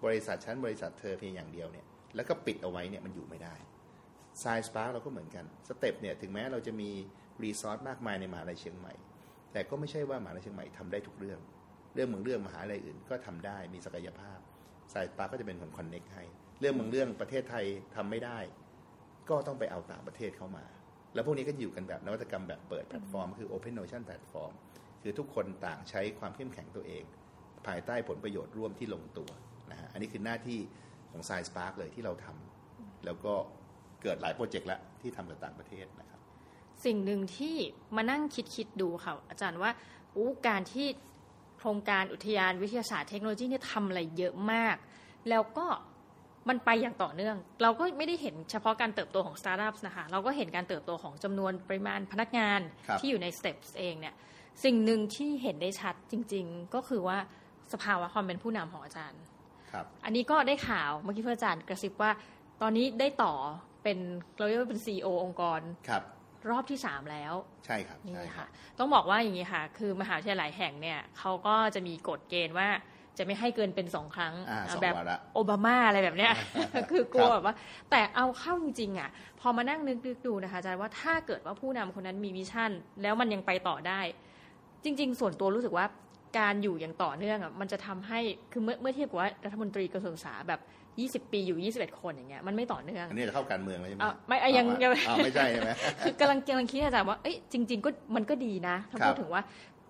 [0.04, 1.86] บริษัทฉันบริษัทเธอเพียงอย่างเดียวเนี่ย
[2.16, 3.54] แล้วก็ปิดเอาไว้เนี่ยมันอยู่ไม่ได้
[4.42, 6.90] s ายสปาร์เราก็เหมือนกัน STeP เนี่ยถึงแม้เราจะมี
[7.42, 8.94] resource มากมายในมหาลัยเชียงใหม่
[9.52, 11.40] แต่ก็ไม่ใช่ว่ามหาลัยเชียงใหม่ทำได้ทุกเรื่อง
[11.94, 14.38] เรื่องบางเรื่องมหาลัยอื่นก็ทำได้มีศักยภาพ
[14.92, 16.24] Science Park ก็จะเป็นคน connect ให้
[16.60, 17.64] เรื่องบางเรื่องประเทศไทย
[17.96, 18.38] ทำไม่ได้
[19.30, 20.64] ก็ต้องไปเอาต่างประเทศเข้ามา
[21.14, 24.52] แล้วพวกนี้ก็อยู่กันแบบนวัตกรรมแบบเปิดแพลตฟอร์ม คือ Open Innovation Platform
[25.02, 27.04] คือทุกคนต่างใช้ความเข้มแข็งตัวเอง
[27.66, 29.28] ภายใต้ผลประโยชน์ร่วมที่ลงตัว
[29.70, 30.58] นะฮะอันนี้คือหน้าที่
[31.10, 33.34] ของ Science Park เลยที่เราทำแล้วก็
[34.02, 36.20] เกิดหลายโปรเจกต์แล้วที่ทำกับต่างประเทศนะครับ
[36.84, 37.56] สิ่งหนึ่งที่
[37.96, 39.70] มานั่งคิดคิดดูค่ะ อาจารย์ว่า
[40.16, 40.88] อู้การที่
[41.58, 44.76] โครงการอุทยานวิทยาศาสตร์เทคโนโลยีเนี่ยทำอะไรเยอะมาก
[45.28, 45.66] แล้วก็
[46.48, 54.14] มันไปอย่างต่อเนื่อง เราก็ไม่ได้เห็นเฉพาะการเติบโตของสตาร์ทอัพนะคะ เราก็เห็นการเติบโตของจำนวนปริมาณพนักงานครับที่อยู่ในสเต็ปเองเนี่ย
[54.64, 57.18] สิ่งหนึ่งที่เห็นได้ชัดจริง ๆ ก็คือว่า
[57.72, 59.20] สภาวะความเป็นผู้นำของอาจารย์
[59.72, 62.10] ครับ อันนี้ก็ได้ข่าวเมื่อกี้เพื่อนอาจารย์กระซิบว่า
[62.62, 63.34] ตอนนี้ได้ต่อ
[63.82, 63.98] เป็น
[64.38, 66.02] เราเรียกว่าเป็นซีอองค์กรครับ
[66.50, 67.34] รอบที่สามแล้ว
[67.66, 72.68] ใช่ครับนี่ใช่ครัค่ะบต้องบอกว่าอย่างนี้ค่ะ คือมหาวิทยาลัยแห่งเนี่ยเขาก็จะมีกฎเกณฑ์ว่า
[73.18, 76.32] จะไม่ให้เกินเป็นสองครั้งอ่าสองแบบวาระโอบามาอะไรแบบเนี้ย
[76.90, 77.54] คือกลัวครับแบบว่า
[77.90, 82.70] แต่เอาเข้าจริงๆอะ พอมานั่งนึกนึกดูนะคะอาจารย์ว่าถ้าเกิดว่าผู้นำคนนั้นมีวิชั่น
[83.02, 84.00] แล้วมันยังไปต่อได้
[84.84, 85.86] จริง ๆ ส่วนตัวรู้สึกว่า
[86.38, 88.20] การอยู่อย่างต่อเนื่องอะมันจะทำให้
[88.52, 90.60] คือเมื่อเมื่อเทียบกับว่ารัฐมนตรีกระทรวงศึกษาแบบ
[91.24, 95.70] 20 ปีอยู่ 21 คนอย่างเงี้ยมันไม่ต่อเนื่อง อันนี้จะเข้าการเมืองแล้วใช่ไหมอะไม่อะยังอะยังอะไม่ใช่ใช่ไหม
[96.02, 99.42] คือกำลังกำลังคิดอาจารย์ว่าเอ้ยจริง ๆ ก็มันก็ดีนะถ้าครับพูดถึงว่า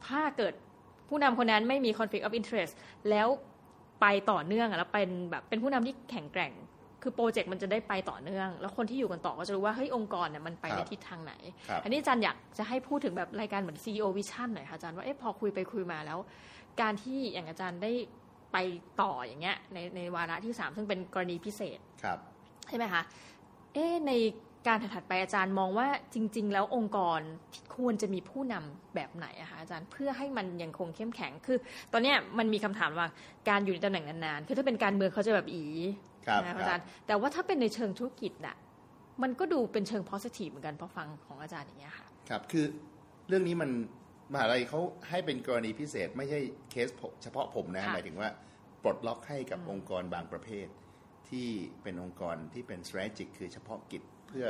[0.07, 0.55] ถ้าเกิด
[1.09, 2.73] ผู้นำคนนั้นไม่มี conflict of interest
[3.11, 3.29] แล้ว
[4.01, 6.53] ไปต่อเนื่องอะแล้วเป็นแบบเป็นผู้นำที่แข็งแกร่ง
[7.03, 11.33] คือโปรเจกต์มันจะได้ไปต่อเนื่อง แล้วคนที่อยู่กันต่อก็จะรู้ว่าเฮ้ยองค์กรเนี่ยมันไปคในรับทิศทางไหน
[11.69, 16.19] ครับอันนี้อาจารย์อยากจะให้พูดถึงแบบรายการเหมือน CEO Vision หน่อยค่ะอาจารย์ว่าเอ๊ะพอคุยไปคุยมาแล้ว
[16.81, 17.93] การที่อย่างอาจารย์ได้
[18.53, 18.57] ไป
[19.03, 22.19] ต่ออย่างเงี้ยในในวาระที่สามซึ่งเป็นกรณีพิเศษครับ
[22.69, 23.03] ใช่ไหมคะ
[23.75, 24.13] เอ๊ะใน
[24.67, 27.21] การถัดๆไปอาจารย์มองว่าจริง ๆ แล้วองค์กร
[27.77, 31.59] ควรจะมีผู้นำแบบไหนอะคะอาจารย์เพื่อให้มันยังคงเข้มแข็งคือ
[31.93, 33.09] ตอนเนี้ยมันมีคำถามว่า
[33.49, 35.65] การอยู่ในตำแหน่งนานๆคือถ้าเป็นการเมืองเขาจะแบบอี
[36.27, 38.57] ครับนะคอาจารัรบย์ แต่ว่าถ้าเป็นในเชิงธุรกิจน่ะ
[39.23, 42.65] มันก็ดูเป็นเชิง positive เหมือนกันพอฟังของอาจารย์อย่างเงี้ยค่ะครับคือ
[43.29, 43.71] เรื่องนี้มัน
[44.33, 46.41] มหาลัยเขาให้เป็นกรณีพิเศษไม่ใช่
[46.71, 48.29] เคสผมเฉพาะผมนะค่ะหมายถึงว่า
[48.83, 50.67] ปลดล็อกให้กับองค์กรบางประเภท
[51.31, 51.49] ที่
[51.83, 54.47] เป็นองค์กรที่เป็น strategic คือเฉพาะกิจ เพื่อ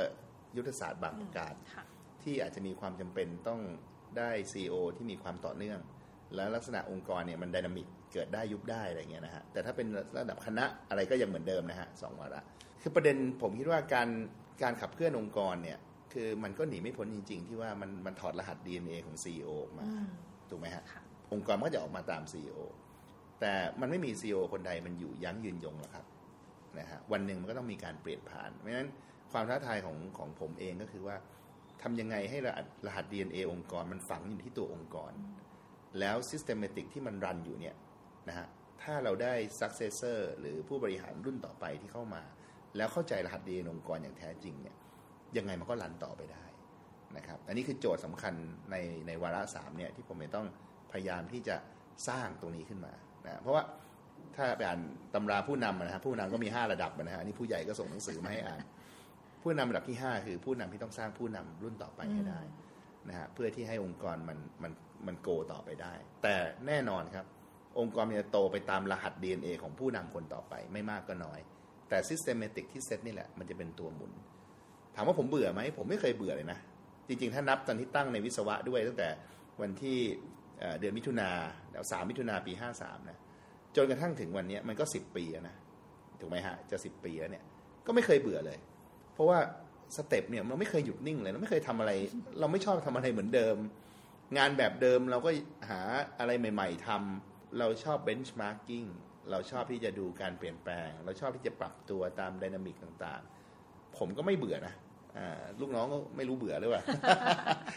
[0.57, 1.85] ยุทธศาสตร์บางประการค่ะ
[2.23, 3.61] ที่อาจจะมีความจำเป็นต้อง
[4.19, 5.81] ได้ CEO ที่มีความต่อเนื่อง
[6.35, 9.87] และลักษณะองค์กรเนี่ยมันไดนามิกเกิดได้ยุบได้อะไรเงี้ยนะฮะแต่ถ้าเป็น
[10.19, 12.41] ระดับคณะอะไรก็ยังเหมือนเดิมนะฮะสองวาระ
[12.83, 14.09] คือประเด็นผมคิดว่าการ
[14.63, 15.79] การขับเคลื่อนองค์กรเนี่ย
[16.13, 19.85] คือมันก็หนีไม่พ้นจริง ๆ ที่ว่ามันมันถอดรหัส DNA ของ CEO ออกมา
[20.51, 22.59] ถูกไหมฮะค่ะองค์กรมันก็จะออกมาตาม CEO
[23.41, 26.07] แต่มันไม่มี CEO คนใดมันอยู่ยั้งยืนยงหรอกครับ
[26.79, 28.89] นะฮะวันหนึ่งมันก็ต้องมีการเปลี่ยนผ่านเพราะฉะนั้น
[29.33, 31.17] ความท้าทายของของผมเองก็คือว่า
[31.83, 35.13] ทำยังไงให้รหัสรหัส DNA องค์กร มันฝังอยู่ที่ตัวองค์กร
[36.01, 37.75] แล้ว systematic ที่มันรันอยู่เนี่ย
[38.29, 38.47] นะฮะ
[38.83, 42.23] ถ้าเราได้ successor หรือผู้บริหารรุ่นต่อไปที่เข้ามา
[42.77, 44.77] แล้วเข้าใจรหัส DNA องค์กรอย่างแท้จริงเนี่ย
[45.37, 46.45] ยังไงมันก็รันต่อไปได้
[47.17, 48.35] นะครับอันนี้คือโจทย์สำคัญ
[48.71, 50.47] ในในวาระสามเนี่ยที่ผมจะต้อง
[50.93, 51.57] พยายามที่จะ
[52.09, 52.93] สร้างตรงนี้ขึ้นมา
[53.27, 53.63] นะเพราะว่า
[54.37, 54.81] ถ้าไปอ่าน
[55.15, 58.61] ตำราผู้นำนะฮะผู้นำก็มี 5 ระดับนะฮะนี่ผู้ใหญ่ก็ส่งหนังสือมาให้อ่าน
[59.49, 62.41] ผู้นำระดับที่ 5 คือผู้นำที่ต้องสร้างผู้นำรุ่นต่อไปให้ได้
[63.09, 64.73] นะฮะเพื่อที่ให้องค์กรมันมัน
[65.07, 67.27] มันโกต่อไปได้ แต่แน่นอนครับ
[67.79, 71.41] องค์กรมันจะโตไปตามรหัส DNA ของผู้นำคนต่อไปไม่มากก็น้อย
[71.89, 74.13] แต่ systematic ที่เซตนี่แหละ มันจะเป็นตัวหมุน
[74.95, 76.59] ถามว่าผมเบื่อไหม ผมไม่เคยเบื่อเลยนะ
[77.09, 79.09] จริงๆ ถ้านับตอนที่ตั้งในวิศวะด้วยตั้งแต่
[79.61, 79.99] วันที่
[80.61, 81.31] เอ่อเดือนมิถุนา
[81.73, 83.19] แล้วสามมิถุนาปี 53 นะ
[83.77, 85.57] จนกระทั่งถึงวันเนี้ยมันก็ 10 ปีแล้วนะ
[86.21, 87.45] ถูกไหมฮะ จะ 10 ปีแล้วเนี่ย
[87.87, 88.59] ก็ไม่เคยเบื่อเลย
[89.19, 89.41] เพราะว่า
[89.97, 91.93] STeP เนี่ยเราไม่เคยหยุดนิ่งเลยเราไม่เคยทำอะไร
[92.41, 93.57] เราไม่ชอบทำอะไรเหมือนเดิม
[94.39, 95.31] งานแบบเดิมเราก็
[95.69, 95.81] หา
[96.19, 98.89] อะไรใหม่ ๆทำเราชอบ benchmarking
[99.31, 104.75] เราชอบที่จะดูการเปลี่ยนแปลง เราชอบที่จะปรับตัวตาม dynamic ต่างๆ ผมก็ไม่เบื่อนะ
[105.61, 106.83] ลูกน้องก็ไม่รู้เบื่อหรือเปล่า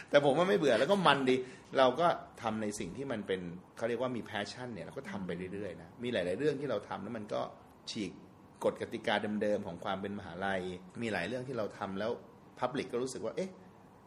[0.10, 1.36] แต่ผมว่าไม่เบื่อแล้วก็มันดี
[1.78, 2.08] เราก็
[2.42, 3.42] ทำในสิ่งที่มันเป็น
[3.78, 7.42] เขาเรียกว่ามี passion เนี่ยเราก็ทำไปเรื่อยๆนะ มีหลาย ๆ เรื่องที่เราทำแล้วมันก็
[7.92, 8.12] ฉีก
[8.64, 10.62] กฎกติกาเดิมๆของความเป็นมหาลัย
[11.02, 12.12] มีหลายเรื่องที่เราทำแล้ว
[12.60, 13.50] public ก็รู้สึกว่าเอ๊ะ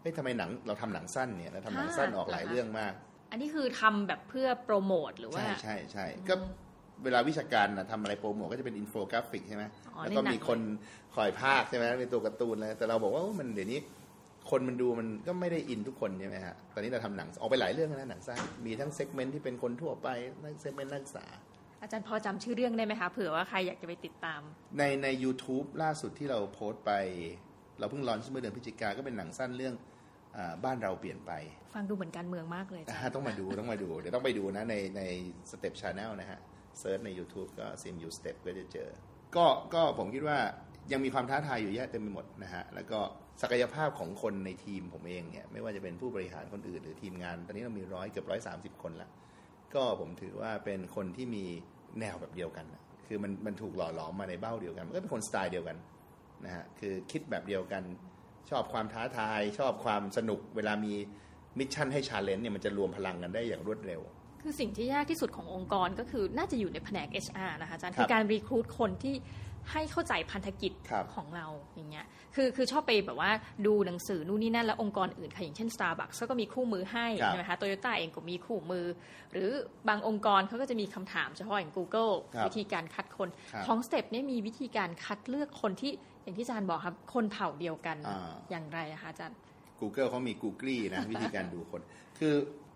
[0.01, 2.93] เฮ้ยทำไมหนังเราทำหนังสั้นเนี่ยเราทำหนังสั้นออกหลายเรื่องมาก
[3.31, 6.35] อันนี้คือทำแบบเพื่อโปรโมทหรือว่า ใช่ใช่ใช่ก็
[7.05, 9.65] เวลาวิชาการนะทำอะไรโปรโมทก็จะเป็นอินโฟกราฟิกใช่ไหม
[9.95, 10.61] อ๋อแล้วก็ในหนังมีคน
[11.15, 13.81] คอยพากย์ใช่ไหมเป็นตัวการ์ตูนเลยแต่เราบอกว่าโอ้มันเดี๋ยวนี้
[14.51, 20.09] คนมันดูมันก็ไม่ได้อินทุกคนใช่ไหมฮะ ตอนนี้เราทำหนังออกไปหลายเรื่องแล้วนะหนังสั้น มีทั้ง segment ที่เป็นคนทั่วไป
[20.45, 21.27] ทั้ง segment นักศึกษา
[21.85, 24.41] อาจารย์พอจำชื่อเรื่องได้ไหมคะเผื่อว่าใครอยากจะไปติดตาม
[24.79, 26.93] ในใน u t u b e ล่าสุดที่เราโพสต์ไป
[27.79, 29.75] เราเพิ่ง launch เมื่อเดือนพฤศจิกาก็เป็นหนังสั้นเรื่อง
[30.37, 31.33] อาบ้านเราเปลี่ยนไป
[31.75, 35.03] ฟังดูเหมือนการเมืองมากเลยอาจารอ่าย์ต้องมาดูต้องมาดู เดี๋ยวต้องไปดูนะในใน
[35.51, 36.41] STeP Channel นะฮะ
[36.79, 38.89] search ใน YouTube ก็ CMU STeP ก็จะเจอ
[39.37, 40.39] ก็ก็ผมคิดว่า
[40.93, 42.99] ยังมีความท้าทายอยู่เยอะเต็มไปหมดนะฮะ แล้วก็
[43.43, 49.09] ศักยภาพของคนในทีมผมเองเนี่ยไม่ว่าจะเป็นผู้บริหารคนอื่นหรือทีมงาน ตอนนี้เรามีร้อยเกือบร้อยสามสิบคนละ
[49.75, 51.45] ก็ผมถือว่าเป็นคนที่มี
[52.01, 55.77] แนวแบบเดียวกันนะคือมันมันถูกหล่อหลอมมาในเบ้าเดียวกันมันก็เป็นคนสไตล์เดียวกัน
[56.45, 57.83] นะฮะคือคิดแบบเดียวกัน
[58.51, 60.93] ชอบความท้าทาย ชอบความสนุก เวลามี
[61.59, 64.01] mission ให้ challenge เนี่ยมันจะรวมพลังกันได้อย่างรวดเร็ว
[64.43, 69.15] คือสิ่งที่ยากที่สุดขององค์กรก็คือน่าจะอยู่ในแผนก HR นะคะอาจารย์ครับคือการ recruit คนที่
[69.73, 71.47] ให้เข้าใจพันธกิจครับของเรา
[71.77, 73.31] อย่างเงี้ยคือคือชอบไปแบบว่า
[73.67, 78.87] ดูหนังสือนู่นนี่นั่นแล้วองค์กรอื่นค่ะอย่างเช่น Starbucks เขาก็มีคู่มือให้ครับใช่ไหมคะโตโยต้าเองก็มีคู่มือ
[79.33, 79.51] หรือ
[79.89, 89.39] บางองค์กรเขาก็จะมีคำถามเฉพาะอย่าง Google ครับวิธีการคัดคนครับของ Step เนี่ยมีวิธีการคัดเลือกคนที่อย่างที่อาจารย์บอกครับคนเผ่าเดียวกันอ่าอย่างไรนะคะอาจารย์
[89.81, 91.81] Google เขามี Google นะวิธีการดูคน
[92.19, 92.35] คือ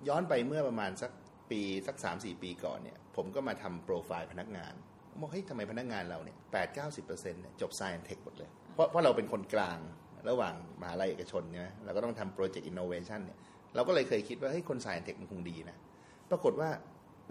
[0.08, 1.10] ย้อนไปเมื่อประมาณสัก
[1.50, 4.87] ปีสักสามสี่ปีก่อนเนี่ย ผมก็มาทำโปรไฟล์พนักงานผม
[5.20, 9.78] บอกเฮ้ยทำไมพนักงานเราเนี่ยแปดเก้าสิบเปอร์เซ็นต์เนี่ยจบ Science Tech หมดเลย เพราะเพราะเราเป็นคนกลาง
[10.28, 13.38] ระหว่างมหาลัยเอกชนใช่ไหมเราก็ต้องทำโปรเจกต์อินโนเวชันเนี่ย
[13.74, 15.76] เราก็เลยเคยคิดว่าเฮ้ยคน Science Tech มันคงดีนะ
[16.30, 16.70] ปรากฏว่า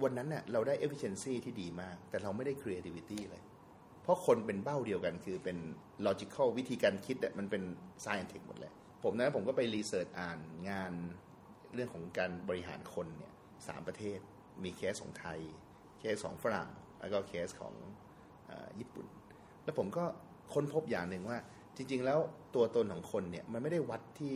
[0.03, 3.41] วันนั้นเนี่ยเราได้ efficiency ที่ดีมาก แต่เราไม่ได้ creativity เลย
[4.03, 5.57] เพราะคนเป็นเบ้าเดียวกันคือเป็น
[6.07, 7.63] logical วิธีการคิดอะมันเป็น
[8.03, 8.71] science tech หมดเลย
[9.03, 10.93] ผมนะผมก็ไปรีเสิร์ชอ่านงาน
[11.73, 13.33] เรื่องของการบริหารคนเนี่ย
[13.67, 14.19] สามประเทศ
[14.63, 15.39] มีเคสของไทย
[15.99, 17.73] เคสของฝรั่ง แล้วก็เคสของ
[18.47, 19.05] เออญี่ปุ่น
[19.63, 20.03] แล้วผมก็
[20.53, 21.37] ค้นพบอย่างหนึ่งว่า
[21.77, 22.19] จริง ๆ แล้ว
[22.55, 24.35] ตัวตนของคนเนี่ยมันไม่ได้วัดที่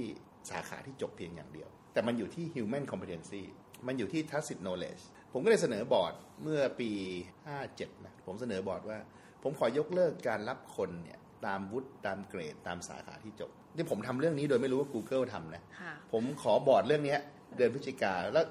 [0.49, 3.43] สาขาที่จบเพียงอย่างเดียว แต่มันอยู่ที่ human competency
[3.87, 6.91] มันอยู่ที่ tacit knowledge ผมก็เลยเสนอบอร์ดเมื่อปี
[7.47, 8.97] 57 นะ ผมเสนอบอร์ดว่า
[9.43, 17.19] ผมขอยกเลิกการรับคนเนี่ยตามวุฒิตามเกรดตามสาขาที่จบนี่ผมทำเรื่องนี้โดยไม่รู้ว่า Google ทำนะค่ะผมขอบอร์ดเรื่องเนี้ย
[17.57, 18.45] เดือนพฤศจิกาแล้ว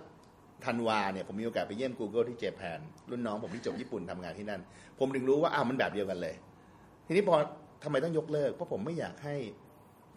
[0.67, 4.61] ธันวาเนี่ยผมมีโอกาสไปเยี่ยม Google ที่เจแปนรุ่นน้องผมที่จบญี่ปุ่นทำงานที่นั่น
[4.99, 6.35] ผมถึงรู้ว่าอ้าวมันแบบเดียวกันเลย
[7.07, 7.37] ทีนี้พอ
[7.85, 9.37] ทำไมต้องยกเลิก เพราะผมไม่อยากให้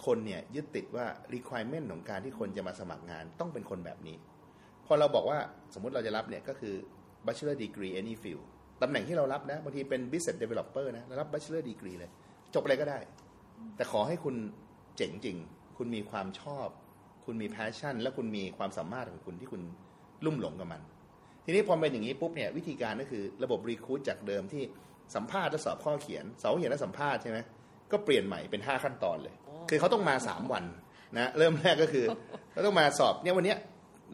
[0.05, 4.17] คนเนี่ยยึดติดว่า requirement ของการที่คนจะมาสมัครงานต้องเป็นคนแบบนี้
[4.85, 5.39] พอเราบอกว่า
[5.73, 6.75] สมมุติเราจะรับเนี่ยก็คือ
[7.25, 8.43] bachelor degree any field
[8.81, 12.11] ตำแหน่งที่เรารับนะบางทีเป็น business developer นะเรารับ bachelor degree เลย
[12.53, 12.99] จบอะไรก็ได้
[13.75, 14.35] แต่ขอให้คุณ
[14.97, 15.37] เจ๋งจริง
[15.77, 16.67] คุณมีความชอบ
[17.25, 19.61] คุณมี passion และคุณมีความสามารถของคุณที่คุณ
[20.25, 20.81] ลุ่มหลงกับมัน
[21.45, 24.63] ทีนี้พอเป็นอย่างนี้ปุ๊บเนี่ยวิธีการก็คือระบบรีคูดจากเดิมที่
[25.15, 27.37] สัมภาษณ์และสอบข้อเขียนสอบข้อเขียนและสัมภาษณ์ใช่ไหม
[27.91, 29.35] ก็เปลี่ยนใหม่เป็น 5 ขั้นตอนเลย
[29.69, 30.63] คือเขาต้องมา 3 วัน
[31.17, 32.05] นะเริ่มแรกก็คือ
[32.51, 33.53] เขาต้องมาสอบเนี่ยวันเนี้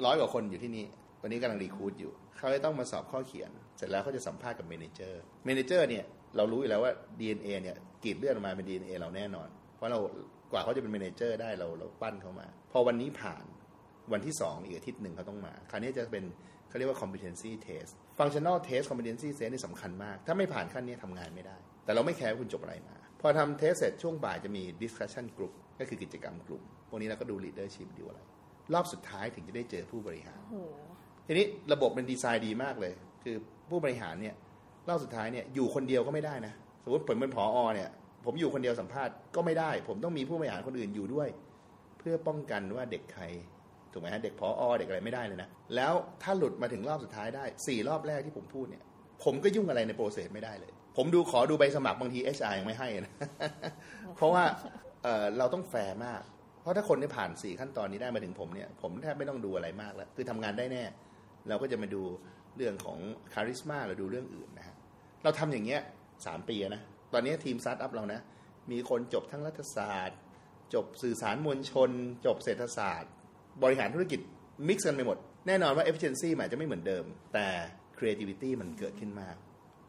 [0.06, 0.86] ร้อยกว่าคนอยู่ที่นี่
[1.22, 6.04] วันนี้กำลัง recruit อยู่เขาจะต้องมาสอบข้อเขียน เสร็จแล้วเขาจะสัมภาษณ์กับ manager manager เนี่ย
[6.36, 10.00] เรารู้อยู่แล้วว่า DNA เนี่ยกรีดเลือดออกมาเป็น DNA เราแน่นอน เพราะเรา
[10.52, 13.44] กว่าเขาจะเป็น manager ได้เราเราปั้นเขามา พอวันนี้ผ่าน
[14.14, 16.24] วันที่ 2 อีกอาทิตย์หนึ่งเขาต้องมา คราวนี้จะเป็น
[16.70, 27.88] เขาเรียกว่า competency test functional test competency test นี่สำคัญมาก ถ้าไม่ผ่านขั้นนี้ทำงานไม่ได้ แต่เราไม่แคร์ว่าคุณจบอะไรมา พอทำเทสเสร็จช่วงบ่ายจะมี discussion group ก็คือกิจกรรมกลุ่ม พวกนี้เราก็ดู leadership
[28.00, 28.20] ดูอะไร
[28.74, 30.80] รอบสุดท้ายถึงจะได้เจอผู้บริหารโอ้โห
[31.28, 32.94] ทีนี้ระบบเป็นดีไซน์ดีมากเลย
[33.24, 33.36] คือ
[33.70, 34.36] ผู้บริหารเนี่ย
[34.90, 37.90] รอบสุดท้ายเนี่ยอยู่คนเดียวก็ไม่ได้นะ สมมติผมเป็นผอเนี่ย
[38.26, 41.30] ผมอยู่คนเดียวสัมภาษณ์ก็ไม่ได้ ผมต้องมีผู้บริหารคนอื่นอยู่ด้วย
[42.00, 43.24] เพื่อป้องกันว่าเด็กใคร
[43.94, 48.84] ถูกไหมฮะเด็กผออเด็กอะไรไม่ได้เลยนะ แล้วถ้าหลุดมาถึงรอบสุดท้ายได้สี่รอบแรกที่ผมพูดเนี่ย
[49.24, 53.14] ผมก็ยุ่งอะไรใน process ไม่ได้เลย ผมดูขอดูใบสมัครบางที HR ยังไม่ให้นะ
[54.16, 54.44] เพราะว่า
[55.04, 56.22] เราต้องแฟร์มาก
[56.62, 60.84] เพราะถ้าคนที่ผ่านสี่ขั้นตอนนี้ได้มาถึงผมเนี่ย ผมแทบไม่ต้องดูอะไรมากแล้ว คือทำงานได้แน่
[61.50, 62.02] เราก็จะมาดู
[62.58, 63.00] เรื่องของ
[63.34, 64.76] charisma เราดูเรื่องอื่นนะฮะ
[65.24, 65.82] เราทำอย่างเงี้ย
[66.26, 66.82] สามปีนะ
[67.14, 68.20] ตอนนี้ทีมสตาร์ทอัพเรานะ
[68.72, 70.18] มีคนจบทั้งรัฐศาสตร์
[70.74, 71.90] จบสื่อสารมวลชน
[72.26, 73.12] จบเศรษฐศาสตร์
[73.64, 74.20] บริหารธุรกิจ
[74.68, 75.18] mix กันไปหมด
[75.48, 77.48] แน่นอนว่า efficiency มันอาจจะไม่เหมือนเดิม แต่
[77.98, 79.36] creativity มันเกิดขึ้นมาก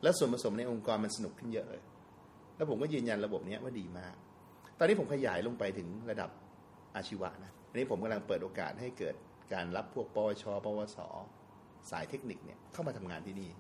[0.03, 1.83] และส่วนผสมในองค์กรมันสนุกขึ้นเยอะเลย
[2.57, 4.15] แล้วผมก็ยืนยันระบบเนี้ยว่าดีมาก
[4.79, 6.31] ตอนนี้ผมขยายลงไปถึงระดับ
[6.97, 9.15] อาชีวะนะอันนี้ผมกำลังเปิดโอกาสให้เกิด
[9.53, 10.99] การรับพวกปวช ปวส
[11.91, 13.51] สายเทคนิคเนี่ยเข้ามาทำงานที่นี่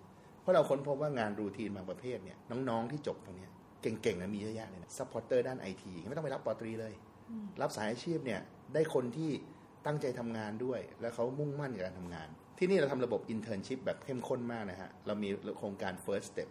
[0.41, 3.51] เพราะเราค้นพบว่างาน routine บางประเภทเนี่ยน้องๆที่จบตรงเนี้ย
[3.83, 6.95] เก่งๆนะมีเยอะแยะเลยนะ supporter ด้านไอทีไม่ต้องไปรับป.ตรีเลย
[7.63, 8.41] รับสายอาชีพเนี่ย
[8.75, 9.31] ได้คนที่
[9.87, 16.49] ตั้งใจทำงานด้วย แล้วเขามุ่งมั่นกับการทำงาน ที่นี่เราทำระบบ internship แบบเข้มข้นมากนะฮะ เรามีโครงการ first step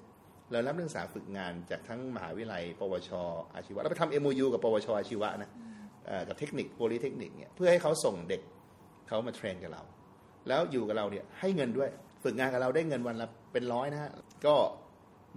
[0.51, 3.09] เรารับนักศึกษาฝึกงานจากทั้งมหาวิทยาลัย ปวช
[3.55, 5.51] อาชีวะเราไปทำ MOU กับปวช อาชีวะนะ
[6.27, 8.41] กับเทคนิคโพลิเทคนิคเนี่ยเพื่อให้เขาส่งเด็ก
[9.07, 9.83] เขามาเทรนกับเรา
[10.47, 11.89] แล้วอยู่กับเราเนี่ยให้เงินด้วย
[12.23, 14.11] ฝึกงานกับเราได้เงินวันละเป็นร้อยนะฮะ
[14.45, 14.55] ก็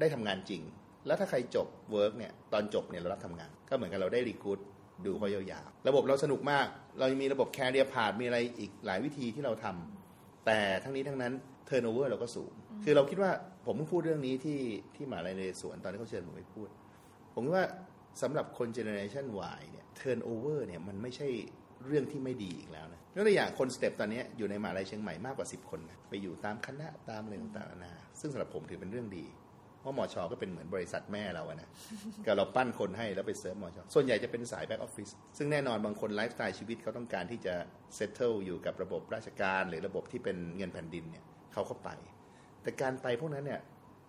[0.01, 0.63] ได้ทำงานจริง
[1.07, 4.59] แล้วถ้าใครจบ work เนี่ยตอนจบเนี่ยเรารับทำงาน ก็เหมือนกับเราได้ recruit
[5.07, 6.67] ดูเขายาวๆ ระบบเราสนุกมาก
[6.99, 11.33] เรายังมีระบบ career path มีอะไรอีกหลายวิธีที่เราทำแต่ทั้งนี้ทั้งนั้น
[11.67, 12.53] turnover เราก็สูง
[12.85, 13.31] คือเราคิดว่า
[13.67, 14.61] ผมเพิ่งพูดเรื่องนี้ที่
[14.97, 16.69] ที่มหาลัยนเรศวรตอนที่เขาเชิญผมไปพูด
[17.35, 17.65] ผมว่า
[18.23, 19.25] สำหรับคนเจเนอเรชัน
[19.59, 21.29] Y เนี่ยเท r ร์โอเวอร์เนี่ยมันไม่ใช่
[21.87, 29.25] เรื่องที่ไม่ดีอีกแล้วนะยกตัวอย่างคน STeP ตอนนี้อยู่ในมหาลัยเชียงใหม่มากกว่า 10 คนนะไปอยู่ตามคณะตามอะไรต่างๆนานาซึ่งสำหรับผมถือเป็นเรื่องดี
[29.83, 31.69] เพราะหมอชอก็เป็นเหมือนบริษัทแม่เราอะนะ
[32.27, 33.85] ก็เราปั้นคนให้แล้วไปเซิร์ฟหมช.
[33.95, 37.55] ส่วนใหญ่จะเป็นสาย back office ซึ่งแน่นอนบางคนไลฟ์สไตล์ชีวิตเขาต้องการที่จะ
[37.95, 41.91] settle อยู่กับระบบราชการหรือระบบที่เป็นเงินแผ่นดินเนี่ยเขาก็ไป
[42.63, 43.61] แต่การไปพวกนั้นเนี่ย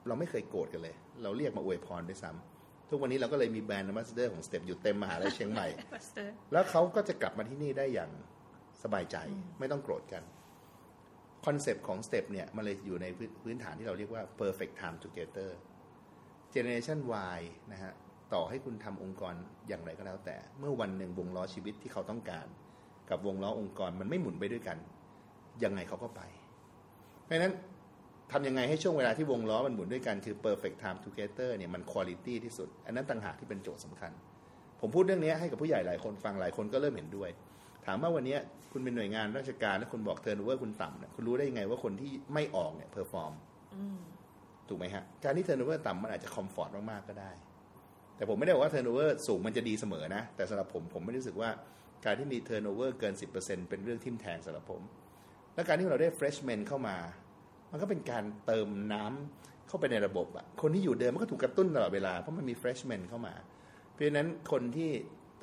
[0.07, 5.67] เราไม่เคยโกรธกันเลย เราเรียกมาอวยพรด้วยซ้ำทุกวันนี้เราก็เลยมีแบรนด์ a m b a s s a d o r ของสเต็ปอยู่เต็มมหาลัยเชียงใหม่
[6.51, 8.11] แล้วเขาก็จะกลับมาที่นี่ได้อย่าง
[8.83, 9.17] สบายใจ
[9.59, 10.23] ไม่ต้องโกรธกัน
[11.45, 13.05] คอนเซปต์ของ Step เนี่ยมันเลยอยู่ใน
[13.43, 15.49] พื้นฐานที่เราเรียกว่า perfect time together
[16.53, 16.99] generation
[17.37, 17.93] Y นะฮะ
[18.33, 19.33] ต่อให้คุณทำองค์กร
[19.67, 22.47] อย่างไรก็แล้วแต่ เมื่อวันหนึ่งวงล้อชีวิตที่เขาต้องการ
[23.09, 24.77] กับวงล้อองค์กรมันไม่หมุนไปด้วยกัน
[25.63, 26.21] ยังไงเขาก็ไป
[27.23, 27.53] เพราะฉะนั้น
[28.31, 34.11] ทำยังไงให้ช่วงเวลาที่วงล้อมันหมุนด้วยกันคือ perfect time together เนี่ยมัน quality ที่สุด อันนั้นต่างหากที่เป็นโจทย์สำคัญ
[34.81, 37.29] ผมพูดเรื่องนี้ให้กับผู้ใหญ่หลายคนฟังหลายคนก็เริ่มเห็นด้วย
[37.85, 38.37] ถามว่าวันนี้
[38.71, 43.33] คุณเป็นหน่วยงานราชการแล้วคุณบอก turnover คุณต่ำเนี่ยคุณรู้ได้ยังไงว่าคนที่ไม่ออกเนี่ย perform
[44.69, 47.31] ถูกไหมฮะการที่ turnover ต่ำมันอาจจะ comfort มากๆก็ได้
[48.15, 51.49] แต่ผมไม่ได้บอกว่า turnover สูงมันจะดีเสมอนะ แต่สำหรับผมผมไม่รู้สึกว่า
[52.05, 54.81] การที่มี turnover เกิน 10%เป็นเรื่องทิ่มแทงสำหรับผม
[55.55, 56.97] และการที่เราได้ freshman เข้ามา
[57.71, 63.33] มันก็เป็นการเติมน้ำเข้าไปในระบบอะคนที่อยู่เดิมมันก็ถูกกระตุ้นตลอดเวลาเพราะมันมี freshman เข้ามา
[63.91, 64.91] เพราะฉะนั้นคนที่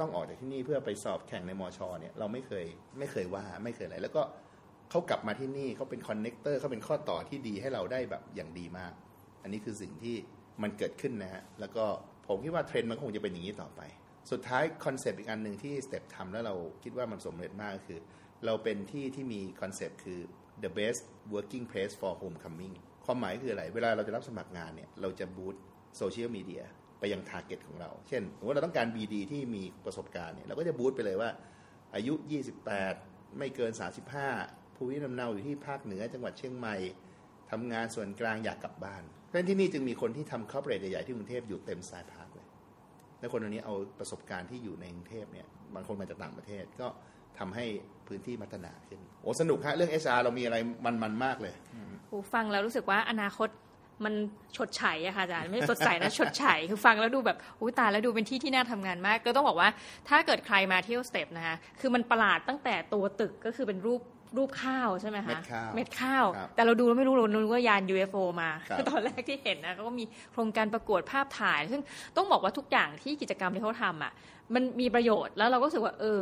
[0.01, 2.67] ต้องออกจากที่นี่เพื่อไปสอบแข่งในมอชอเนี่ยเราไม่เคย
[2.99, 4.23] ไม่เคยว่าไม่เคยอะไร แล้วก็
[4.91, 8.93] เขากลับมาที่นี่เขาเป็น connector เขาเป็นข้อต่อที่ดีให้เราได้แบบอย่างดีมาก
[9.43, 10.17] อันนี้คือสิ่งที่
[10.63, 11.85] มันเกิดขึ้นนะฮะแล้วก็
[12.27, 13.81] ผมคิดว่าเทรนด์มันคงจะเป็นอย่างนี้ต่อไป
[14.31, 17.99] สุดท้ายคอนเซปต์อีกอันหนึ่งที่ STeP ทำแล้วเราคิดว่ามันสำเร็จมากก็คือ
[18.47, 20.21] เราเป็นที่ที่มีคอนเซปต์คือ
[20.65, 21.03] the best
[21.35, 25.57] working place for homecoming ความหมายคืออะไร เวลาเราจะรับสมัครงานเนี่ย เราจะ boost
[25.97, 26.63] โซเชียลมีเดีย
[27.01, 31.31] ไปยัง target ของเรา เช่นสมมติเราต้องการ BD ที่มีประสบการณ์เนี่ยเราก็จะ boost ไปเลยว่า
[31.95, 32.15] อายุ
[32.77, 33.73] 28 ไม่เกิน
[34.25, 36.77] 35 ภูมิลำเนาอยู่ที่ภาคเหนือจังหวัดเชียงใหม่
[37.51, 42.47] ทำงานส่วนกลางอยากกลับบ้านเพราะที่นี่จึงมีคนที่ทำ corporate ใหญ่ๆที่กรุงเทพอยู่เต็ม Science Park เลย
[43.20, 46.87] และคนเหล่านี้เอาประสบการณ์ที่อยู่ในกรุงเทพเนี่ยบางคนมาจากต่างประเทศก็
[47.39, 47.64] ทำให้
[48.09, 50.57] พื้นที่พัฒนาขึ้น โอ้ สนุกฮะ เรื่อง HR เรามีอะไร
[51.03, 51.55] มันๆมากเลย
[52.09, 53.49] โอ้ ฟังแล้วรู้สึกว่าอนาคต
[54.05, 54.14] มัน
[54.57, 59.68] ชดใช้อะค่ะอาจารย์ไม่ได้สดใสนะชดใช้คือฟังแล้วดูแบบอุ้ยตายแล้วดูเป็นที่ที่น่าทำงานมาก ก็ต้องบอกว่า
[60.09, 64.03] ถ้าเกิดใครมาเที่ยวสเต็ปนะคะคือมันประหลาดตั้งแต่ตัวตึกก็คือเป็นรูป
[64.38, 71.80] รูปข้าวใช่ไหมคะเม็ดข้าวเม็ดข้าวครับแต่เราดูแล้วไม่รู้เรานึกว่ายาน UFO มาครับตอนแรกที่เห็นนะเขาก็มีโครงการประกวดภาพถ่าย ซึ่ง
[72.16, 74.12] ต้องบอกว่าทุกอย่างที่กิจกรรมที่เขาทำอะ
[74.55, 76.20] มันมีประโยชน์แล้วเราก็รู้สึกว่าเออ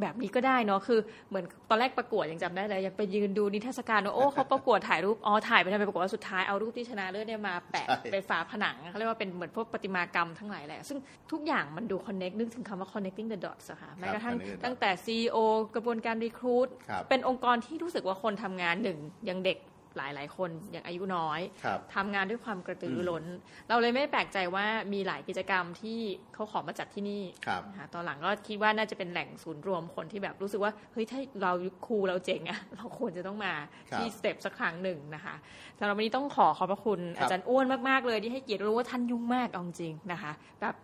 [0.00, 10.98] แบบนี้ก็ได้เนาะคือเหมือนตอนแรกประกวดยังจำได้เลยยังไปยืนดูนิทรรศการว่าโอ้เขาประกวดถ่ายรูปอ๋อถ่ายไปทำไมประกวดว่าสุดท้ายเอารูปที่ชนะเลิศเนี่ยมาแปะใช่ไปฝาผนังเขาเรียกว่าเป็นเหมือนพวกประติมากรรมทั้งหลายแหละ ซึ่ง
[11.32, 15.36] ทุกอย่างมันดู connect นึกถึงคำว่า connecting the dots อะค่ะแม้กระทั่ง connecting the dots ตั้งแต่ CEO
[15.74, 19.58] กระบวนการ recruit ครับเป็นองค์กรที่รู้สึกว่าคนทำงานหนึ่งยังเด็ก
[19.98, 23.24] หลายหลายๆคนยังอายุน้อยครับทำงานด้วยความกระตือรือร้น
[23.68, 25.98] เราเลยไม่แปลกใจว่ามีหลายกิจกรรมที่
[26.34, 31.52] เขาขอมาจัดที่นี่ครับนะคะตอนหลังก็คิดว่าน่าจะเป็นแหล่งศูนย์รวมคนที่แบบรู้สึกว่าเฮ้ยถ้าเรา
[31.86, 33.52] ครูเราเจ๋งอะเราควรจะต้องมา
[33.90, 35.34] ครับที่สเต็ปสักครั้งหนึ่งนะคะ
[35.78, 40.74] สำหรับวันนี้ต้องขอขอบพระคุณครับอาจารย์อ้วนมากๆเลยที่ให้เกียรติรู้ว่าท่านยุ่งมากเอาจริงๆนะคะแบบ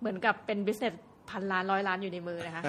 [0.00, 0.94] เหมือนกับเป็น business
[1.30, 2.62] พันล้านร้อยล้านอยู่ในมือนะคะ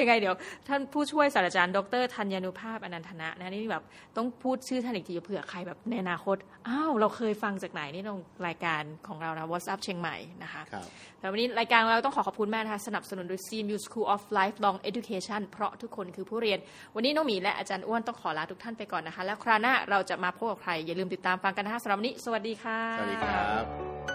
[0.00, 0.34] ยังไงเดี๋ยว
[0.68, 3.84] ท่านผู้ช่วยศาสตราจารย์ดรธัญญานุภาพอนันทนะนะนี่แบบ
[4.16, 6.36] ต้องพูดชื่อท่านอีกทีเผื่อใครแบบในอนาคต
[6.68, 10.86] อ้าว เราเคยฟังจากไหนนี่ตรงรายการของเรานะ WhatsApp เชียงใหม่นะคะครับ
[11.18, 16.58] แต่วันนี้รายการเราต้องขอขอบคุณมากนะคะสนับสนุนโดย CMU School of Lifelong Education เพราะทุกคนคือผู้เรียน
[16.94, 24.11] วันนี้น้องหมีและอาจารย์อ้วนต้องขอลาทุกท่านไปก่อนนะคะ แล้วคราวหน้าเราจะมาพบกับใครอย่าลืมติดตามฟังกันนะคะสำหรับวันนี้ สวัสดีค่ะสวัสดีครับ